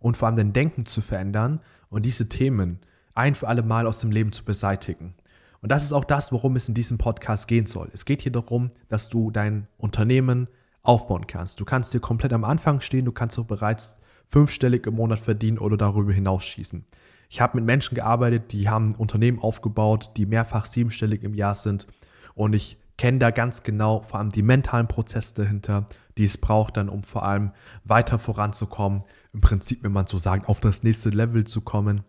und 0.00 0.16
vor 0.16 0.26
allem 0.26 0.36
dein 0.36 0.52
Denken 0.52 0.86
zu 0.86 1.00
verändern 1.00 1.60
und 1.90 2.04
diese 2.04 2.28
Themen 2.28 2.80
ein 3.14 3.34
für 3.34 3.48
alle 3.48 3.62
Mal 3.62 3.86
aus 3.86 3.98
dem 3.98 4.10
Leben 4.10 4.32
zu 4.32 4.44
beseitigen. 4.44 5.14
Und 5.60 5.72
das 5.72 5.82
ist 5.82 5.92
auch 5.92 6.04
das, 6.04 6.30
worum 6.30 6.54
es 6.54 6.68
in 6.68 6.74
diesem 6.74 6.98
Podcast 6.98 7.48
gehen 7.48 7.66
soll. 7.66 7.88
Es 7.92 8.04
geht 8.04 8.20
hier 8.20 8.32
darum, 8.32 8.70
dass 8.88 9.08
du 9.08 9.30
dein 9.30 9.66
Unternehmen 9.76 10.48
aufbauen 10.88 11.26
kannst. 11.26 11.60
Du 11.60 11.66
kannst 11.66 11.92
dir 11.92 12.00
komplett 12.00 12.32
am 12.32 12.44
Anfang 12.44 12.80
stehen, 12.80 13.04
du 13.04 13.12
kannst 13.12 13.38
auch 13.38 13.44
bereits 13.44 14.00
fünfstellig 14.26 14.86
im 14.86 14.94
Monat 14.94 15.18
verdienen 15.18 15.58
oder 15.58 15.76
darüber 15.76 16.12
hinaus 16.12 16.44
schießen. 16.44 16.84
Ich 17.28 17.42
habe 17.42 17.58
mit 17.58 17.66
Menschen 17.66 17.94
gearbeitet, 17.94 18.52
die 18.52 18.70
haben 18.70 18.94
Unternehmen 18.94 19.38
aufgebaut, 19.38 20.12
die 20.16 20.24
mehrfach 20.24 20.64
siebenstellig 20.64 21.22
im 21.24 21.34
Jahr 21.34 21.52
sind. 21.52 21.86
Und 22.34 22.54
ich 22.54 22.78
kenne 22.96 23.18
da 23.18 23.30
ganz 23.30 23.62
genau 23.62 24.00
vor 24.00 24.18
allem 24.18 24.30
die 24.30 24.42
mentalen 24.42 24.88
Prozesse 24.88 25.34
dahinter, 25.34 25.86
die 26.16 26.24
es 26.24 26.38
braucht 26.38 26.78
dann, 26.78 26.88
um 26.88 27.02
vor 27.02 27.22
allem 27.22 27.52
weiter 27.84 28.18
voranzukommen. 28.18 29.04
Im 29.34 29.42
Prinzip, 29.42 29.82
wenn 29.82 29.92
man 29.92 30.06
so 30.06 30.16
sagt, 30.16 30.48
auf 30.48 30.58
das 30.58 30.82
nächste 30.82 31.10
Level 31.10 31.44
zu 31.44 31.60
kommen. 31.60 32.00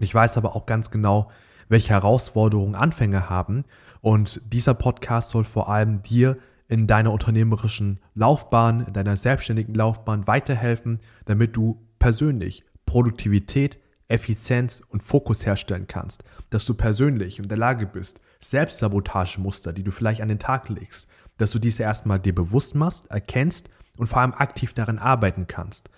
Ich 0.00 0.14
weiß 0.14 0.36
aber 0.36 0.54
auch 0.54 0.66
ganz 0.66 0.90
genau, 0.90 1.30
welche 1.68 1.94
Herausforderungen 1.94 2.74
Anfänger 2.74 3.30
haben. 3.30 3.64
Und 4.02 4.42
dieser 4.52 4.74
Podcast 4.74 5.30
soll 5.30 5.44
vor 5.44 5.70
allem 5.70 6.02
dir 6.02 6.36
in 6.72 6.86
deiner 6.86 7.12
unternehmerischen 7.12 8.00
Laufbahn, 8.14 8.80
in 8.86 8.94
deiner 8.94 9.14
selbstständigen 9.14 9.74
Laufbahn 9.74 10.26
weiterhelfen, 10.26 11.00
damit 11.26 11.54
du 11.54 11.86
persönlich 11.98 12.64
Produktivität, 12.86 13.78
Effizienz 14.08 14.82
und 14.88 15.02
Fokus 15.02 15.44
herstellen 15.44 15.86
kannst, 15.86 16.24
dass 16.48 16.64
du 16.64 16.72
persönlich 16.72 17.38
in 17.38 17.46
der 17.46 17.58
Lage 17.58 17.86
bist, 17.86 18.22
Selbstsabotagemuster, 18.40 19.74
die 19.74 19.84
du 19.84 19.90
vielleicht 19.90 20.22
an 20.22 20.28
den 20.28 20.38
Tag 20.38 20.70
legst, 20.70 21.08
dass 21.36 21.50
du 21.50 21.58
diese 21.58 21.82
erstmal 21.82 22.18
dir 22.18 22.34
bewusst 22.34 22.74
machst, 22.74 23.04
erkennst 23.10 23.68
und 23.98 24.06
vor 24.06 24.22
allem 24.22 24.32
aktiv 24.32 24.72
daran 24.72 24.98
arbeiten 24.98 25.46
kannst. 25.46 25.90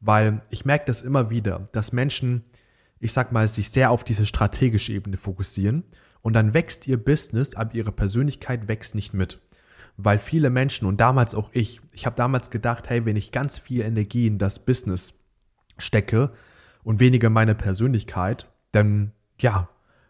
Weil 0.00 0.40
ich 0.48 0.64
merke 0.64 0.86
das 0.86 1.02
immer 1.02 1.28
wieder, 1.28 1.66
dass 1.72 1.92
Menschen, 1.92 2.44
ich 3.00 3.12
sag 3.12 3.32
mal, 3.32 3.46
sich 3.48 3.68
sehr 3.68 3.90
auf 3.90 4.02
diese 4.02 4.24
strategische 4.24 4.94
Ebene 4.94 5.18
fokussieren 5.18 5.84
und 6.22 6.32
dann 6.32 6.54
wächst 6.54 6.88
ihr 6.88 6.96
Business, 6.96 7.54
aber 7.54 7.74
ihre 7.74 7.92
Persönlichkeit 7.92 8.66
wächst 8.66 8.94
nicht 8.94 9.12
mit. 9.12 9.38
Weil 9.96 10.18
viele 10.18 10.50
Menschen 10.50 10.86
und 10.86 11.00
damals 11.00 11.34
auch 11.34 11.50
ich, 11.52 11.80
ich 11.92 12.06
habe 12.06 12.16
damals 12.16 12.50
gedacht, 12.50 12.88
hey, 12.88 13.04
wenn 13.04 13.16
ich 13.16 13.32
ganz 13.32 13.58
viel 13.58 13.82
Energie 13.82 14.26
in 14.26 14.38
das 14.38 14.58
Business 14.58 15.14
stecke 15.78 16.32
und 16.82 17.00
weniger 17.00 17.30
meine 17.30 17.54
Persönlichkeit, 17.54 18.48
dann 18.72 19.12
ja, 19.38 19.68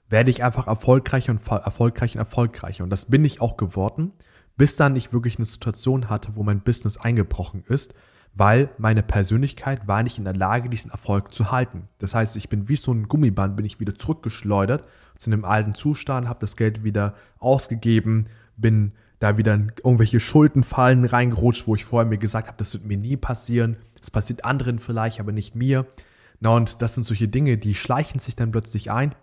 werde 0.08 0.30
ich 0.30 0.44
einfach 0.44 0.66
erfolgreicher 0.66 1.32
und 1.32 1.46
erfolgreicher 1.46 2.18
und 2.18 2.26
erfolgreicher. 2.26 2.84
Und 2.84 2.90
das 2.90 3.06
bin 3.06 3.24
ich 3.24 3.40
auch 3.40 3.56
geworden, 3.56 4.12
bis 4.56 4.76
dann 4.76 4.94
ich 4.94 5.12
wirklich 5.12 5.36
eine 5.36 5.46
Situation 5.46 6.10
hatte, 6.10 6.36
wo 6.36 6.42
mein 6.42 6.60
Business 6.60 6.98
eingebrochen 6.98 7.64
ist, 7.66 7.94
weil 8.34 8.70
meine 8.78 9.02
Persönlichkeit 9.02 9.88
war 9.88 10.02
nicht 10.02 10.18
in 10.18 10.24
der 10.24 10.34
Lage, 10.34 10.68
diesen 10.68 10.90
Erfolg 10.90 11.34
zu 11.34 11.50
halten. 11.50 11.88
Das 11.98 12.14
heißt, 12.14 12.36
ich 12.36 12.48
bin 12.48 12.68
wie 12.68 12.76
so 12.76 12.92
ein 12.92 13.08
Gummiband, 13.08 13.56
bin 13.56 13.66
ich 13.66 13.80
wieder 13.80 13.94
zurückgeschleudert 13.94 14.86
zu 15.16 15.30
einem 15.30 15.44
alten 15.44 15.74
Zustand, 15.74 16.28
habe 16.28 16.40
das 16.40 16.56
Geld 16.56 16.84
wieder 16.84 17.14
ausgegeben, 17.38 18.24
bin 18.56 18.92
da 19.22 19.38
wieder 19.38 19.54
in 19.54 19.72
irgendwelche 19.84 20.18
Schuldenfallen 20.18 21.04
reingerutscht, 21.04 21.66
wo 21.66 21.74
ich 21.74 21.84
vorher 21.84 22.08
mir 22.08 22.18
gesagt 22.18 22.48
habe, 22.48 22.58
das 22.58 22.74
wird 22.74 22.84
mir 22.84 22.96
nie 22.96 23.16
passieren. 23.16 23.76
Das 23.98 24.10
passiert 24.10 24.44
anderen 24.44 24.78
vielleicht, 24.80 25.20
aber 25.20 25.30
nicht 25.30 25.54
mir. 25.54 25.86
Na, 26.40 26.50
und 26.50 26.82
das 26.82 26.94
sind 26.94 27.04
solche 27.04 27.28
Dinge, 27.28 27.56
die 27.56 27.74
schleichen 27.74 28.18
sich 28.18 28.34
dann 28.34 28.50
plötzlich 28.50 28.90
ein. 28.90 29.14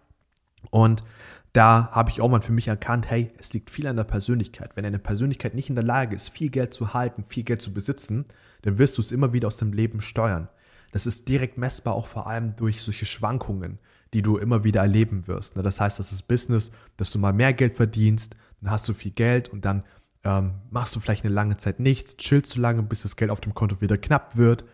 Und 0.71 1.03
da 1.51 1.89
habe 1.91 2.11
ich 2.11 2.21
auch 2.21 2.29
mal 2.29 2.41
für 2.41 2.53
mich 2.53 2.69
erkannt, 2.69 3.09
hey, 3.09 3.31
es 3.37 3.51
liegt 3.53 3.69
viel 3.69 3.87
an 3.87 3.97
der 3.97 4.05
Persönlichkeit. 4.05 4.71
Wenn 4.75 4.85
eine 4.85 4.99
Persönlichkeit 4.99 5.53
nicht 5.53 5.69
in 5.69 5.75
der 5.75 5.83
Lage 5.83 6.15
ist, 6.15 6.29
viel 6.29 6.49
Geld 6.49 6.73
zu 6.73 6.93
halten, 6.93 7.25
viel 7.25 7.43
Geld 7.43 7.61
zu 7.61 7.73
besitzen, 7.73 8.25
dann 8.61 8.77
wirst 8.77 8.97
du 8.97 9.01
es 9.01 9.11
immer 9.11 9.33
wieder 9.33 9.47
aus 9.47 9.57
dem 9.57 9.73
Leben 9.73 9.99
steuern. 9.99 10.47
Das 10.91 11.05
ist 11.07 11.27
direkt 11.27 11.57
messbar, 11.57 11.93
auch 11.93 12.07
vor 12.07 12.27
allem 12.27 12.55
durch 12.55 12.81
solche 12.81 13.05
Schwankungen, 13.05 13.79
die 14.13 14.21
du 14.21 14.37
immer 14.37 14.63
wieder 14.63 14.81
erleben 14.81 15.27
wirst. 15.27 15.57
Das 15.57 15.81
heißt, 15.81 15.99
das 15.99 16.11
ist 16.11 16.23
Business, 16.23 16.71
dass 16.97 17.11
du 17.11 17.19
mal 17.19 17.33
mehr 17.33 17.53
Geld 17.53 17.75
verdienst, 17.75 18.35
dann 18.61 18.71
hast 18.71 18.87
du 18.87 18.93
viel 18.93 19.11
Geld 19.11 19.49
und 19.49 19.65
dann 19.65 19.83
ähm, 20.23 20.55
machst 20.69 20.95
du 20.95 20.99
vielleicht 20.99 21.23
eine 21.23 21.33
lange 21.33 21.57
Zeit 21.57 21.79
nichts, 21.79 22.17
chillst 22.17 22.55
du 22.55 22.61
lange, 22.61 22.83
bis 22.83 23.03
das 23.03 23.15
Geld 23.15 23.31
auf 23.31 23.41
dem 23.41 23.53
Konto 23.53 23.81
wieder 23.81 23.97
knapp 23.97 24.37
wird 24.37 24.65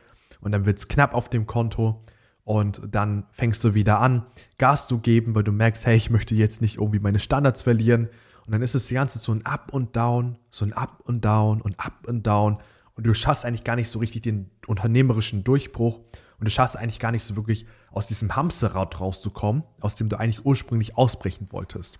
und 0.41 0.51
dann 0.51 0.65
wird 0.65 0.79
es 0.79 0.87
knapp 0.87 1.13
auf 1.13 1.29
dem 1.29 1.45
Konto 1.45 2.01
und 2.43 2.81
dann 2.89 3.25
fängst 3.31 3.63
du 3.63 3.73
wieder 3.73 3.99
an, 3.99 4.25
Gas 4.57 4.87
zu 4.87 4.99
geben, 4.99 5.35
weil 5.35 5.43
du 5.43 5.51
merkst, 5.51 5.85
hey, 5.85 5.95
ich 5.95 6.09
möchte 6.09 6.35
jetzt 6.35 6.61
nicht 6.61 6.77
irgendwie 6.77 6.99
meine 6.99 7.19
Standards 7.19 7.61
verlieren 7.61 8.09
und 8.45 8.51
dann 8.51 8.61
ist 8.61 8.75
es 8.75 8.87
die 8.87 8.95
ganze 8.95 9.19
Zeit 9.19 9.23
so 9.23 9.33
ein 9.33 9.45
Up 9.45 9.73
und 9.73 9.95
Down, 9.95 10.37
so 10.49 10.65
ein 10.65 10.73
Up 10.73 11.01
und 11.05 11.23
Down 11.23 11.61
und 11.61 11.79
Up 11.79 12.07
und 12.07 12.25
Down 12.25 12.57
und 12.95 13.05
du 13.05 13.13
schaffst 13.13 13.45
eigentlich 13.45 13.63
gar 13.63 13.75
nicht 13.75 13.89
so 13.89 13.99
richtig 13.99 14.23
den 14.23 14.49
unternehmerischen 14.67 15.43
Durchbruch 15.43 15.99
und 16.39 16.45
du 16.45 16.51
schaffst 16.51 16.77
eigentlich 16.77 16.99
gar 16.99 17.11
nicht 17.11 17.23
so 17.23 17.35
wirklich 17.35 17.65
aus 17.91 18.07
diesem 18.07 18.35
Hamsterrad 18.35 18.99
rauszukommen, 18.99 19.63
aus 19.79 19.95
dem 19.95 20.09
du 20.09 20.17
eigentlich 20.17 20.45
ursprünglich 20.45 20.97
ausbrechen 20.97 21.47
wolltest. 21.51 21.99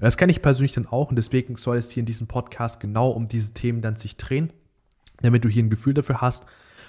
Und 0.00 0.06
das 0.06 0.16
kenne 0.16 0.32
ich 0.32 0.40
persönlich 0.40 0.72
dann 0.72 0.86
auch 0.86 1.10
und 1.10 1.16
deswegen 1.16 1.56
soll 1.56 1.76
es 1.76 1.90
hier 1.90 2.00
in 2.00 2.06
diesem 2.06 2.26
Podcast 2.26 2.80
genau 2.80 3.10
um 3.10 3.26
diese 3.26 3.52
Themen 3.52 3.82
dann 3.82 3.96
sich 3.96 4.16
drehen, 4.16 4.50
damit 5.20 5.44
du 5.44 5.50
hier 5.50 5.62
ein 5.62 5.68
Gefühl 5.68 5.92
dafür 5.92 6.22
hast. 6.22 6.46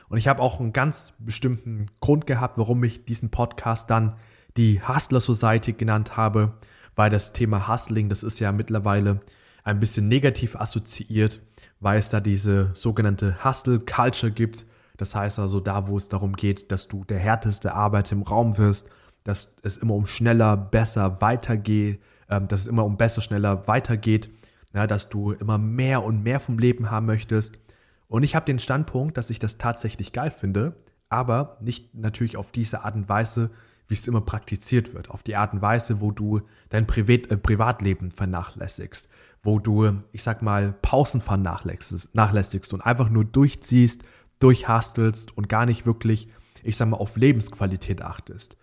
Und 0.08 0.18
ich 0.18 0.30
habe 0.30 0.42
auch 0.42 0.62
einen 0.62 0.72
ganz 0.72 1.14
bestimmten 1.20 1.88
Grund 2.00 2.26
gehabt, 2.26 2.58
warum 2.58 2.82
ich 2.86 3.04
diesen 3.04 3.30
Podcast 3.30 3.90
dann 3.90 4.16
die 4.56 4.82
Hustler 4.82 5.20
Society 5.20 5.74
genannt 5.74 6.16
habe, 6.16 6.54
weil 6.96 7.10
das 7.10 7.34
Thema 7.34 7.68
Hustling, 7.68 8.08
das 8.08 8.24
ist 8.24 8.40
ja 8.40 8.54
mittlerweile 8.54 9.20
ein 9.66 9.82
bisschen 9.82 10.08
negativ 10.08 10.56
assoziiert, 10.56 11.42
weil 11.82 12.00
es 12.00 12.12
da 12.12 12.22
diese 12.22 12.72
sogenannte 12.76 13.44
Hustle 13.44 13.82
Culture 13.82 14.32
gibt. 14.32 14.66
Das 14.96 15.16
heißt 15.16 15.38
also 15.38 15.60
da, 15.60 15.90
wo 15.90 15.98
es 15.98 16.08
darum 16.08 16.32
geht, 16.32 16.72
dass 16.72 16.88
du 16.88 17.04
der 17.04 17.20
härteste 17.20 17.74
Arbeiter 17.74 18.14
im 18.14 18.22
Raum 18.22 18.58
wirst, 18.58 18.90
dass 19.26 19.58
es 19.64 19.76
immer 19.76 19.96
um 19.96 20.08
schneller, 20.08 20.56
besser 20.56 21.20
weitergeht, 21.20 22.00
ähm, 22.32 22.48
dass 22.48 22.62
es 22.62 22.68
immer 22.68 22.86
um 22.86 22.98
besser, 22.98 23.22
schneller 23.22 23.68
weitergeht, 23.68 24.32
ja, 24.74 24.88
dass 24.88 25.10
du 25.10 25.34
immer 25.34 25.58
mehr 25.58 26.04
und 26.04 26.24
mehr 26.24 26.40
vom 26.40 26.58
Leben 26.58 26.90
haben 26.90 27.06
möchtest. 27.06 27.60
Und 28.08 28.24
ich 28.24 28.36
habe 28.36 28.46
den 28.46 28.58
Standpunkt, 28.58 29.18
dass 29.18 29.30
ich 29.30 29.38
das 29.38 29.58
tatsächlich 29.58 30.14
geil 30.14 30.32
finde, 30.32 30.76
aber 31.10 31.58
nicht 31.62 31.94
natürlich 31.94 32.38
auf 32.38 32.52
diese 32.52 32.84
Art 32.84 32.96
und 32.96 33.10
Weise, 33.10 33.52
wie 33.88 33.94
es 33.94 34.08
immer 34.08 34.22
praktiziert 34.22 34.94
wird, 34.94 35.10
auf 35.10 35.24
die 35.24 35.36
Art 35.36 35.54
und 35.54 35.62
Weise, 35.62 36.00
wo 36.00 36.12
du 36.12 36.42
dein 36.70 36.88
Privat, 36.88 37.30
äh, 37.30 37.38
Privatleben 37.38 38.10
vernachlässigst, 38.12 39.10
wo 39.44 39.60
du, 39.60 40.00
ich 40.14 40.24
sag 40.24 40.42
mal, 40.42 40.74
Pausen 40.82 41.20
vernachlässigst 41.20 42.74
und 42.74 42.82
einfach 42.82 43.10
nur 43.10 43.26
durchziehst, 43.26 44.04
durchhastelst 44.40 45.38
und 45.38 45.50
gar 45.50 45.66
nicht 45.66 45.86
wirklich, 45.86 46.30
ich 46.64 46.78
sag 46.78 46.88
mal, 46.88 46.98
auf 46.98 47.18
Lebensqualität 47.18 48.02
achtest. 48.02 48.56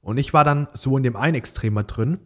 Und 0.00 0.16
ich 0.16 0.32
war 0.32 0.44
dann 0.44 0.68
so 0.72 0.96
in 0.96 1.02
dem 1.02 1.16
einen 1.16 1.34
Extremer 1.34 1.84
drin, 1.84 2.18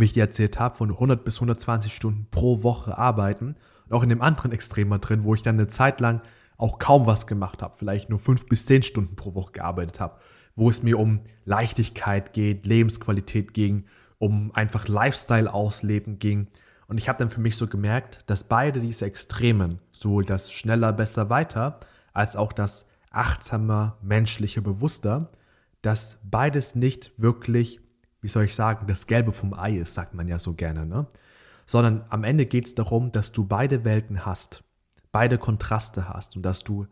wie 0.00 0.04
ich 0.04 0.12
dir 0.12 0.24
erzählt 0.24 0.58
habe, 0.58 0.76
von 0.76 0.90
100 0.90 1.24
bis 1.24 1.36
120 1.36 1.94
Stunden 1.94 2.26
pro 2.30 2.62
Woche 2.62 2.96
arbeiten. 2.96 3.56
Und 3.86 3.92
auch 3.92 4.02
in 4.02 4.08
dem 4.08 4.22
anderen 4.22 4.52
Extremer 4.52 4.98
drin, 4.98 5.24
wo 5.24 5.34
ich 5.34 5.42
dann 5.42 5.56
eine 5.56 5.68
Zeit 5.68 6.00
lang 6.00 6.22
auch 6.56 6.78
kaum 6.78 7.06
was 7.06 7.26
gemacht 7.26 7.62
habe, 7.62 7.74
vielleicht 7.76 8.10
nur 8.10 8.18
5 8.18 8.46
bis 8.46 8.66
10 8.66 8.82
Stunden 8.82 9.16
pro 9.16 9.34
Woche 9.34 9.52
gearbeitet 9.52 10.00
habe, 10.00 10.18
wo 10.56 10.68
es 10.68 10.82
mir 10.82 10.98
um 10.98 11.20
Leichtigkeit 11.44 12.34
geht, 12.34 12.66
Lebensqualität 12.66 13.54
ging, 13.54 13.84
um 14.18 14.52
einfach 14.54 14.86
Lifestyle 14.86 15.52
ausleben 15.52 16.18
ging. 16.18 16.48
Und 16.86 16.98
ich 16.98 17.08
habe 17.08 17.18
dann 17.18 17.30
für 17.30 17.40
mich 17.40 17.56
so 17.56 17.66
gemerkt, 17.66 18.24
dass 18.26 18.44
beide 18.44 18.80
diese 18.80 19.06
Extremen, 19.06 19.78
sowohl 19.92 20.24
das 20.24 20.52
schneller, 20.52 20.92
besser, 20.92 21.30
weiter, 21.30 21.80
als 22.12 22.36
auch 22.36 22.52
das 22.52 22.86
achtsamer, 23.10 23.96
menschliche, 24.02 24.60
bewusster, 24.60 25.28
dass 25.82 26.20
beides 26.24 26.74
nicht 26.74 27.12
wirklich 27.16 27.80
wie 28.20 28.28
soll 28.28 28.44
ich 28.44 28.54
sagen, 28.54 28.86
das 28.86 29.06
Gelbe 29.06 29.32
vom 29.32 29.54
Ei 29.54 29.76
ist, 29.76 29.94
sagt 29.94 30.14
man 30.14 30.28
ja 30.28 30.38
so 30.38 30.54
gerne, 30.54 30.86
ne? 30.86 31.06
Sondern 31.66 32.04
am 32.10 32.24
Ende 32.24 32.46
geht 32.46 32.66
es 32.66 32.74
darum, 32.74 33.12
dass 33.12 33.32
du 33.32 33.44
beide 33.44 33.84
Welten 33.84 34.26
hast, 34.26 34.64
beide 35.12 35.38
Kontraste 35.38 36.08
hast 36.08 36.36
und 36.36 36.42
dass 36.42 36.64
du 36.64 36.86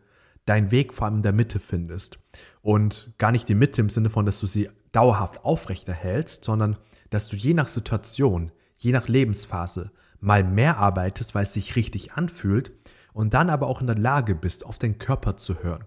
deinen 0.45 0.71
Weg 0.71 0.93
vor 0.93 1.05
allem 1.05 1.17
in 1.17 1.23
der 1.23 1.33
Mitte 1.33 1.59
findest. 1.59 2.19
Und 2.61 3.13
gar 3.17 3.31
nicht 3.31 3.49
die 3.49 3.55
Mitte 3.55 3.81
im 3.81 3.89
Sinne 3.89 4.09
von, 4.09 4.25
dass 4.25 4.39
du 4.39 4.47
sie 4.47 4.69
dauerhaft 4.91 5.43
aufrechterhältst, 5.43 6.43
sondern 6.43 6.77
dass 7.09 7.27
du 7.27 7.35
je 7.35 7.53
nach 7.53 7.67
Situation, 7.67 8.51
je 8.77 8.91
nach 8.91 9.07
Lebensphase 9.07 9.91
mal 10.21 10.43
mehr 10.43 10.77
arbeitest, 10.77 11.35
weil 11.35 11.43
es 11.43 11.53
sich 11.53 11.75
richtig 11.75 12.13
anfühlt 12.13 12.71
und 13.13 13.33
dann 13.33 13.49
aber 13.49 13.67
auch 13.67 13.81
in 13.81 13.87
der 13.87 13.97
Lage 13.97 14.33
bist, 14.33 14.65
auf 14.65 14.79
deinen 14.79 14.97
Körper 14.97 15.37
zu 15.37 15.61
hören. 15.61 15.83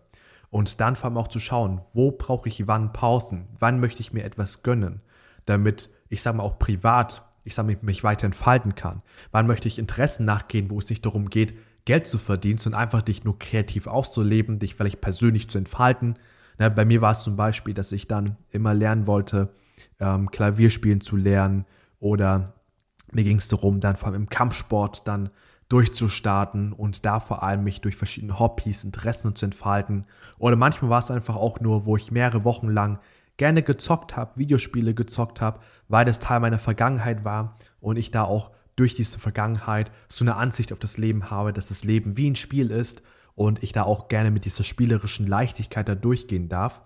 Und 0.50 0.80
dann 0.80 0.96
vor 0.96 1.06
allem 1.06 1.16
auch 1.16 1.28
zu 1.28 1.40
schauen, 1.40 1.80
wo 1.94 2.12
brauche 2.12 2.48
ich 2.48 2.66
wann 2.66 2.92
Pausen, 2.92 3.48
wann 3.58 3.80
möchte 3.80 4.02
ich 4.02 4.12
mir 4.12 4.24
etwas 4.24 4.62
gönnen 4.62 5.00
damit 5.46 5.90
ich 6.12 6.22
sage 6.22 6.36
mal 6.36 6.42
auch 6.44 6.58
privat, 6.58 7.22
ich 7.42 7.54
sage 7.54 7.72
mal, 7.72 7.78
mich 7.80 8.04
weiter 8.04 8.26
entfalten 8.26 8.74
kann? 8.74 9.02
Wann 9.30 9.46
möchte 9.46 9.66
ich 9.66 9.78
Interessen 9.78 10.26
nachgehen, 10.26 10.68
wo 10.68 10.78
es 10.78 10.90
nicht 10.90 11.04
darum 11.06 11.30
geht, 11.30 11.54
Geld 11.86 12.06
zu 12.06 12.18
verdienen, 12.18 12.58
sondern 12.58 12.82
einfach 12.82 13.02
dich 13.02 13.24
nur 13.24 13.38
kreativ 13.38 13.86
auszuleben, 13.86 14.58
dich 14.58 14.74
vielleicht 14.74 15.00
persönlich 15.00 15.48
zu 15.48 15.56
entfalten? 15.56 16.18
Ne, 16.58 16.70
bei 16.70 16.84
mir 16.84 17.00
war 17.00 17.12
es 17.12 17.22
zum 17.22 17.34
Beispiel, 17.34 17.72
dass 17.72 17.92
ich 17.92 18.08
dann 18.08 18.36
immer 18.50 18.74
lernen 18.74 19.06
wollte, 19.06 19.54
ähm, 19.98 20.30
Klavierspielen 20.30 21.00
zu 21.00 21.16
lernen 21.16 21.64
oder 21.98 22.52
mir 23.10 23.24
ging 23.24 23.38
es 23.38 23.48
darum, 23.48 23.80
dann 23.80 23.96
vor 23.96 24.08
allem 24.08 24.22
im 24.22 24.28
Kampfsport 24.28 25.08
dann 25.08 25.30
durchzustarten 25.70 26.74
und 26.74 27.06
da 27.06 27.20
vor 27.20 27.42
allem 27.42 27.64
mich 27.64 27.80
durch 27.80 27.96
verschiedene 27.96 28.38
Hobbys, 28.38 28.84
Interessen 28.84 29.34
zu 29.34 29.46
entfalten. 29.46 30.06
Oder 30.38 30.56
manchmal 30.56 30.90
war 30.90 30.98
es 30.98 31.10
einfach 31.10 31.36
auch 31.36 31.60
nur, 31.60 31.86
wo 31.86 31.96
ich 31.96 32.10
mehrere 32.10 32.44
Wochen 32.44 32.68
lang 32.68 32.98
gerne 33.36 33.62
gezockt 33.62 34.16
habe, 34.16 34.38
Videospiele 34.38 34.94
gezockt 34.94 35.40
habe, 35.40 35.60
weil 35.88 36.04
das 36.04 36.20
Teil 36.20 36.40
meiner 36.40 36.58
Vergangenheit 36.58 37.24
war 37.24 37.56
und 37.80 37.96
ich 37.96 38.10
da 38.10 38.24
auch 38.24 38.50
durch 38.76 38.94
diese 38.94 39.18
Vergangenheit 39.18 39.90
so 40.08 40.24
eine 40.24 40.36
Ansicht 40.36 40.72
auf 40.72 40.78
das 40.78 40.98
Leben 40.98 41.30
habe, 41.30 41.52
dass 41.52 41.68
das 41.68 41.84
Leben 41.84 42.16
wie 42.16 42.30
ein 42.30 42.36
Spiel 42.36 42.70
ist 42.70 43.02
und 43.34 43.62
ich 43.62 43.72
da 43.72 43.82
auch 43.82 44.08
gerne 44.08 44.30
mit 44.30 44.44
dieser 44.44 44.64
spielerischen 44.64 45.26
Leichtigkeit 45.26 45.88
da 45.88 45.94
durchgehen 45.94 46.48
darf. 46.48 46.82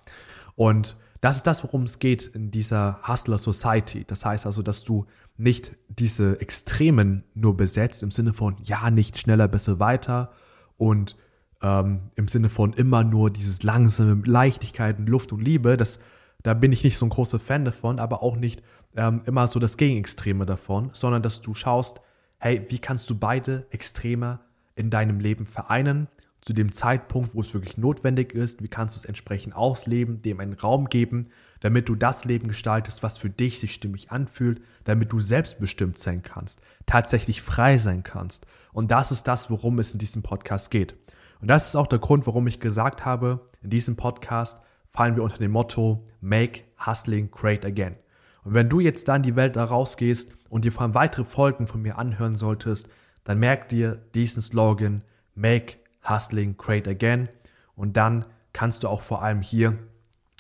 Und 0.55 0.97
das 1.21 1.37
ist 1.37 1.47
das, 1.47 1.65
worum 1.65 1.85
es 1.85 1.99
geht 1.99 2.26
in 2.26 2.50
dieser 2.50 3.00
Hustler 3.07 3.38
Society. 3.38 4.05
Das 4.07 4.25
heißt 4.25 4.47
also, 4.47 4.62
dass 4.62 4.85
du 4.85 5.07
nicht 5.37 5.73
diese 5.88 6.41
Extremen 6.41 7.25
nur 7.35 7.57
besetzt 7.57 8.03
im 8.03 8.11
Sinne 8.11 8.33
von 8.33 8.57
ja, 8.62 8.91
nicht 8.91 9.19
schneller, 9.19 9.49
besser, 9.49 9.81
weiter 9.81 10.33
und 10.76 11.17
ähm, 11.62 12.11
im 12.15 12.29
Sinne 12.29 12.49
von 12.49 12.73
immer 12.73 13.05
nur 13.05 13.31
dieses 13.31 13.62
langsame 13.62 14.23
Leichtigkeit 14.25 14.99
und 14.99 15.09
Luft 15.09 15.33
und 15.33 15.41
Liebe. 15.41 15.76
Das, 15.76 16.00
da 16.47 16.55
bin 16.55 16.71
ich 16.71 16.85
nicht 16.85 16.97
so 16.97 17.05
ein 17.05 17.09
großer 17.09 17.41
Fan 17.41 17.65
davon, 17.65 17.99
aber 17.99 18.23
auch 18.23 18.37
nicht 18.37 18.62
ähm, 18.97 19.21
immer 19.25 19.49
so 19.49 19.59
das 19.59 19.76
Gegenextreme 19.76 20.47
davon, 20.47 20.91
sondern 20.93 21.21
dass 21.21 21.41
du 21.41 21.55
schaust, 21.55 22.00
hey, 22.38 22.65
wie 22.69 22.79
kannst 22.79 23.11
du 23.11 23.19
beide 23.19 23.67
Extreme 23.71 24.38
in 24.76 24.88
deinem 24.88 25.19
Leben 25.19 25.45
vereinen 25.45 26.07
zu 26.43 26.53
dem 26.53 26.71
Zeitpunkt, 26.71 27.35
wo 27.35 27.41
es 27.41 27.53
wirklich 27.53 27.79
notwendig 27.79 28.33
ist, 28.33 28.62
wie 28.62 28.69
kannst 28.69 28.95
du 28.95 29.00
es 29.00 29.05
entsprechend 29.07 29.57
ausleben, 29.57 30.23
dem 30.23 30.38
einen 30.38 30.53
Raum 30.53 30.88
geben, 30.88 31.31
damit 31.59 31.88
du 31.88 31.97
das 31.97 32.25
Leben 32.25 32.47
gestaltest, 32.47 33.03
was 33.03 33.19
für 33.19 33.29
dich 33.29 33.59
sich 33.59 33.75
stimmig 33.75 34.12
anfühlt, 34.12 34.61
damit 34.85 35.11
du 35.11 35.19
selbstbestimmt 35.19 35.99
sein 35.99 36.23
kannst, 36.23 36.61
tatsächlich 36.87 37.43
frei 37.43 37.76
sein 37.76 38.05
kannst. 38.05 38.47
Und 38.73 38.93
das 38.93 39.11
ist 39.11 39.25
das, 39.25 39.50
worum 39.50 39.81
es 39.81 39.95
in 39.95 39.99
diesem 39.99 40.23
Podcast 40.23 40.71
geht. 40.71 40.95
Und 41.41 41.49
das 41.49 41.67
ist 41.67 41.75
auch 41.75 41.88
der 41.88 41.99
Grund, 41.99 42.25
warum 42.29 42.47
ich 42.47 42.61
gesagt 42.61 43.05
habe, 43.05 43.49
in 43.62 43.71
diesem 43.71 43.97
Podcast 43.97 44.61
fallen 44.97 45.15
wir 45.15 45.23
unter 45.23 45.37
dem 45.37 45.50
Motto 45.50 46.03
Make 46.23 46.62
Hustling 46.85 47.31
Great 47.31 47.67
Again. 47.67 47.97
Und 48.45 48.55
wenn 48.55 48.71
du 48.71 48.81
jetzt 48.81 49.09
da 49.09 49.17
in 49.17 49.23
die 49.23 49.37
Welt 49.37 49.55
da 49.55 49.65
rausgehst 49.65 50.33
und 50.49 50.65
dir 50.65 50.73
vor 50.73 50.83
allem 50.83 50.95
weitere 50.95 51.25
Folgen 51.25 51.67
von 51.67 51.83
mir 51.83 51.99
anhören 51.99 52.35
solltest, 52.35 52.88
dann 53.25 53.38
merk 53.38 53.69
dir 53.69 54.00
diesen 54.15 54.41
Slogan 54.41 55.03
Make 55.35 55.75
Hustling 56.09 56.57
Great 56.57 56.88
Again. 56.88 57.29
Und 57.75 57.99
dann 57.99 58.25
kannst 58.55 58.85
du 58.85 58.88
auch 58.88 59.03
vor 59.03 59.23
allem 59.23 59.43
hier 59.43 59.79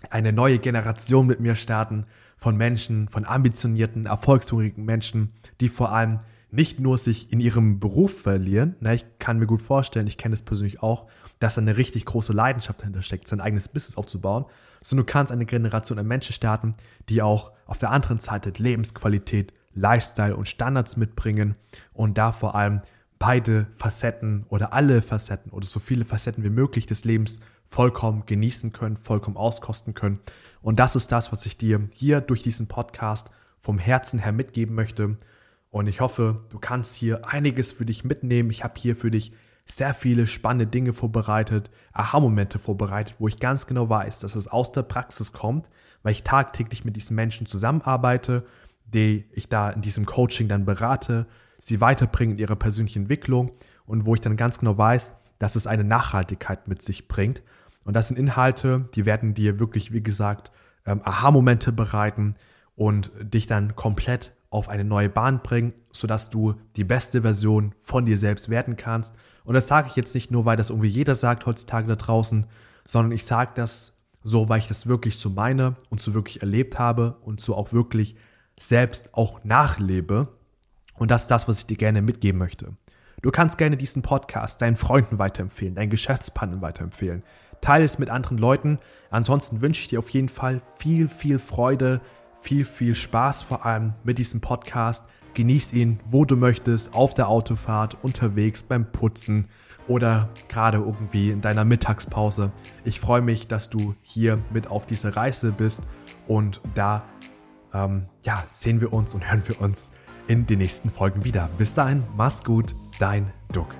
eine 0.08 0.32
neue 0.32 0.58
Generation 0.58 1.26
mit 1.26 1.38
mir 1.38 1.54
starten 1.54 2.06
von 2.38 2.56
Menschen, 2.56 3.08
von 3.08 3.26
ambitionierten, 3.26 4.06
erfolgshungrigen 4.06 4.86
Menschen, 4.86 5.32
die 5.60 5.68
vor 5.68 5.92
allem 5.92 6.20
nicht 6.56 6.80
nur 6.80 6.98
sich 6.98 7.30
in 7.30 7.38
ihrem 7.38 7.78
Beruf 7.78 8.22
verlieren. 8.22 8.74
Na, 8.80 8.94
ich 8.94 9.04
kann 9.18 9.38
mir 9.38 9.46
gut 9.46 9.60
vorstellen, 9.60 10.06
ich 10.06 10.18
kenne 10.18 10.34
es 10.34 10.42
persönlich 10.42 10.82
auch, 10.82 11.06
dass 11.38 11.54
da 11.54 11.60
eine 11.60 11.76
richtig 11.76 12.04
große 12.06 12.32
Leidenschaft 12.32 12.80
dahinter 12.80 13.02
steckt, 13.02 13.28
sein 13.28 13.40
eigenes 13.40 13.68
Business 13.68 13.96
aufzubauen, 13.96 14.46
sondern 14.82 15.06
du 15.06 15.12
kannst 15.12 15.32
eine 15.32 15.46
Generation 15.46 15.98
an 15.98 16.06
Menschen 16.06 16.32
starten, 16.32 16.74
die 17.08 17.22
auch 17.22 17.52
auf 17.66 17.78
der 17.78 17.90
anderen 17.90 18.18
Seite 18.18 18.50
Lebensqualität, 18.56 19.52
Lifestyle 19.74 20.34
und 20.34 20.48
Standards 20.48 20.96
mitbringen 20.96 21.54
und 21.92 22.16
da 22.16 22.32
vor 22.32 22.54
allem 22.54 22.80
beide 23.18 23.66
Facetten 23.76 24.46
oder 24.48 24.72
alle 24.72 25.02
Facetten 25.02 25.52
oder 25.52 25.66
so 25.66 25.78
viele 25.78 26.04
Facetten 26.04 26.42
wie 26.42 26.50
möglich 26.50 26.86
des 26.86 27.04
Lebens 27.04 27.40
vollkommen 27.66 28.24
genießen 28.26 28.72
können, 28.72 28.96
vollkommen 28.96 29.36
auskosten 29.36 29.94
können. 29.94 30.20
Und 30.62 30.78
das 30.78 30.96
ist 30.96 31.12
das, 31.12 31.32
was 31.32 31.44
ich 31.46 31.58
dir 31.58 31.88
hier 31.94 32.20
durch 32.20 32.42
diesen 32.42 32.66
Podcast 32.66 33.30
vom 33.60 33.78
Herzen 33.78 34.20
her 34.20 34.32
mitgeben 34.32 34.74
möchte. 34.74 35.16
Und 35.76 35.88
ich 35.88 36.00
hoffe, 36.00 36.40
du 36.48 36.58
kannst 36.58 36.94
hier 36.94 37.28
einiges 37.28 37.70
für 37.70 37.84
dich 37.84 38.02
mitnehmen. 38.02 38.48
Ich 38.48 38.64
habe 38.64 38.80
hier 38.80 38.96
für 38.96 39.10
dich 39.10 39.32
sehr 39.66 39.92
viele 39.92 40.26
spannende 40.26 40.66
Dinge 40.66 40.94
vorbereitet, 40.94 41.70
Aha-Momente 41.92 42.58
vorbereitet, 42.58 43.16
wo 43.18 43.28
ich 43.28 43.38
ganz 43.38 43.66
genau 43.66 43.90
weiß, 43.90 44.20
dass 44.20 44.36
es 44.36 44.48
aus 44.48 44.72
der 44.72 44.84
Praxis 44.84 45.34
kommt, 45.34 45.68
weil 46.02 46.12
ich 46.12 46.22
tagtäglich 46.22 46.86
mit 46.86 46.96
diesen 46.96 47.14
Menschen 47.14 47.46
zusammenarbeite, 47.46 48.46
die 48.86 49.26
ich 49.32 49.50
da 49.50 49.68
in 49.68 49.82
diesem 49.82 50.06
Coaching 50.06 50.48
dann 50.48 50.64
berate, 50.64 51.26
sie 51.58 51.78
weiterbringen 51.82 52.36
in 52.36 52.40
ihrer 52.40 52.56
persönlichen 52.56 53.02
Entwicklung 53.02 53.52
und 53.84 54.06
wo 54.06 54.14
ich 54.14 54.22
dann 54.22 54.38
ganz 54.38 54.58
genau 54.58 54.78
weiß, 54.78 55.12
dass 55.38 55.56
es 55.56 55.66
eine 55.66 55.84
Nachhaltigkeit 55.84 56.68
mit 56.68 56.80
sich 56.80 57.06
bringt. 57.06 57.42
Und 57.84 57.92
das 57.92 58.08
sind 58.08 58.18
Inhalte, 58.18 58.88
die 58.94 59.04
werden 59.04 59.34
dir 59.34 59.60
wirklich, 59.60 59.92
wie 59.92 60.02
gesagt, 60.02 60.52
ähm, 60.86 61.02
Aha-Momente 61.04 61.70
bereiten 61.70 62.32
und 62.76 63.12
dich 63.20 63.46
dann 63.46 63.76
komplett 63.76 64.35
auf 64.50 64.68
eine 64.68 64.84
neue 64.84 65.08
Bahn 65.08 65.42
bringen, 65.42 65.72
sodass 65.90 66.30
du 66.30 66.54
die 66.76 66.84
beste 66.84 67.22
Version 67.22 67.74
von 67.80 68.04
dir 68.04 68.16
selbst 68.16 68.48
werden 68.48 68.76
kannst. 68.76 69.14
Und 69.44 69.54
das 69.54 69.68
sage 69.68 69.88
ich 69.88 69.96
jetzt 69.96 70.14
nicht 70.14 70.30
nur, 70.30 70.44
weil 70.44 70.56
das 70.56 70.70
irgendwie 70.70 70.88
jeder 70.88 71.14
sagt 71.14 71.46
heutzutage 71.46 71.88
da 71.88 71.96
draußen, 71.96 72.46
sondern 72.86 73.12
ich 73.12 73.24
sage 73.24 73.52
das 73.54 73.96
so, 74.22 74.48
weil 74.48 74.58
ich 74.58 74.66
das 74.66 74.86
wirklich 74.86 75.18
so 75.18 75.30
meine 75.30 75.76
und 75.88 76.00
so 76.00 76.14
wirklich 76.14 76.42
erlebt 76.42 76.78
habe 76.78 77.16
und 77.22 77.40
so 77.40 77.54
auch 77.54 77.72
wirklich 77.72 78.16
selbst 78.58 79.14
auch 79.14 79.44
nachlebe. 79.44 80.28
Und 80.94 81.10
das 81.10 81.22
ist 81.22 81.30
das, 81.30 81.46
was 81.46 81.60
ich 81.60 81.66
dir 81.66 81.76
gerne 81.76 82.02
mitgeben 82.02 82.38
möchte. 82.38 82.76
Du 83.22 83.30
kannst 83.30 83.58
gerne 83.58 83.76
diesen 83.76 84.02
Podcast 84.02 84.62
deinen 84.62 84.76
Freunden 84.76 85.18
weiterempfehlen, 85.18 85.74
deinen 85.74 85.90
Geschäftspartnern 85.90 86.60
weiterempfehlen. 86.60 87.22
Teile 87.60 87.84
es 87.84 87.98
mit 87.98 88.10
anderen 88.10 88.38
Leuten. 88.38 88.78
Ansonsten 89.10 89.60
wünsche 89.60 89.82
ich 89.82 89.88
dir 89.88 89.98
auf 89.98 90.10
jeden 90.10 90.28
Fall 90.28 90.60
viel, 90.78 91.08
viel 91.08 91.38
Freude, 91.38 92.00
viel, 92.40 92.64
viel 92.64 92.94
Spaß 92.94 93.42
vor 93.42 93.66
allem 93.66 93.92
mit 94.04 94.18
diesem 94.18 94.40
Podcast. 94.40 95.04
Genieß 95.34 95.72
ihn, 95.72 96.00
wo 96.08 96.24
du 96.24 96.36
möchtest, 96.36 96.94
auf 96.94 97.14
der 97.14 97.28
Autofahrt, 97.28 97.98
unterwegs, 98.02 98.62
beim 98.62 98.90
Putzen 98.90 99.48
oder 99.88 100.30
gerade 100.48 100.78
irgendwie 100.78 101.30
in 101.30 101.40
deiner 101.40 101.64
Mittagspause. 101.64 102.50
Ich 102.84 103.00
freue 103.00 103.20
mich, 103.20 103.46
dass 103.46 103.70
du 103.70 103.94
hier 104.02 104.38
mit 104.52 104.68
auf 104.68 104.86
dieser 104.86 105.14
Reise 105.14 105.52
bist 105.52 105.82
und 106.26 106.60
da 106.74 107.04
ähm, 107.72 108.06
ja, 108.22 108.44
sehen 108.48 108.80
wir 108.80 108.92
uns 108.92 109.14
und 109.14 109.30
hören 109.30 109.42
wir 109.46 109.60
uns 109.60 109.90
in 110.26 110.46
den 110.46 110.58
nächsten 110.58 110.90
Folgen 110.90 111.24
wieder. 111.24 111.48
Bis 111.58 111.74
dahin, 111.74 112.02
mach's 112.16 112.42
gut, 112.42 112.72
dein 112.98 113.32
Duck. 113.52 113.74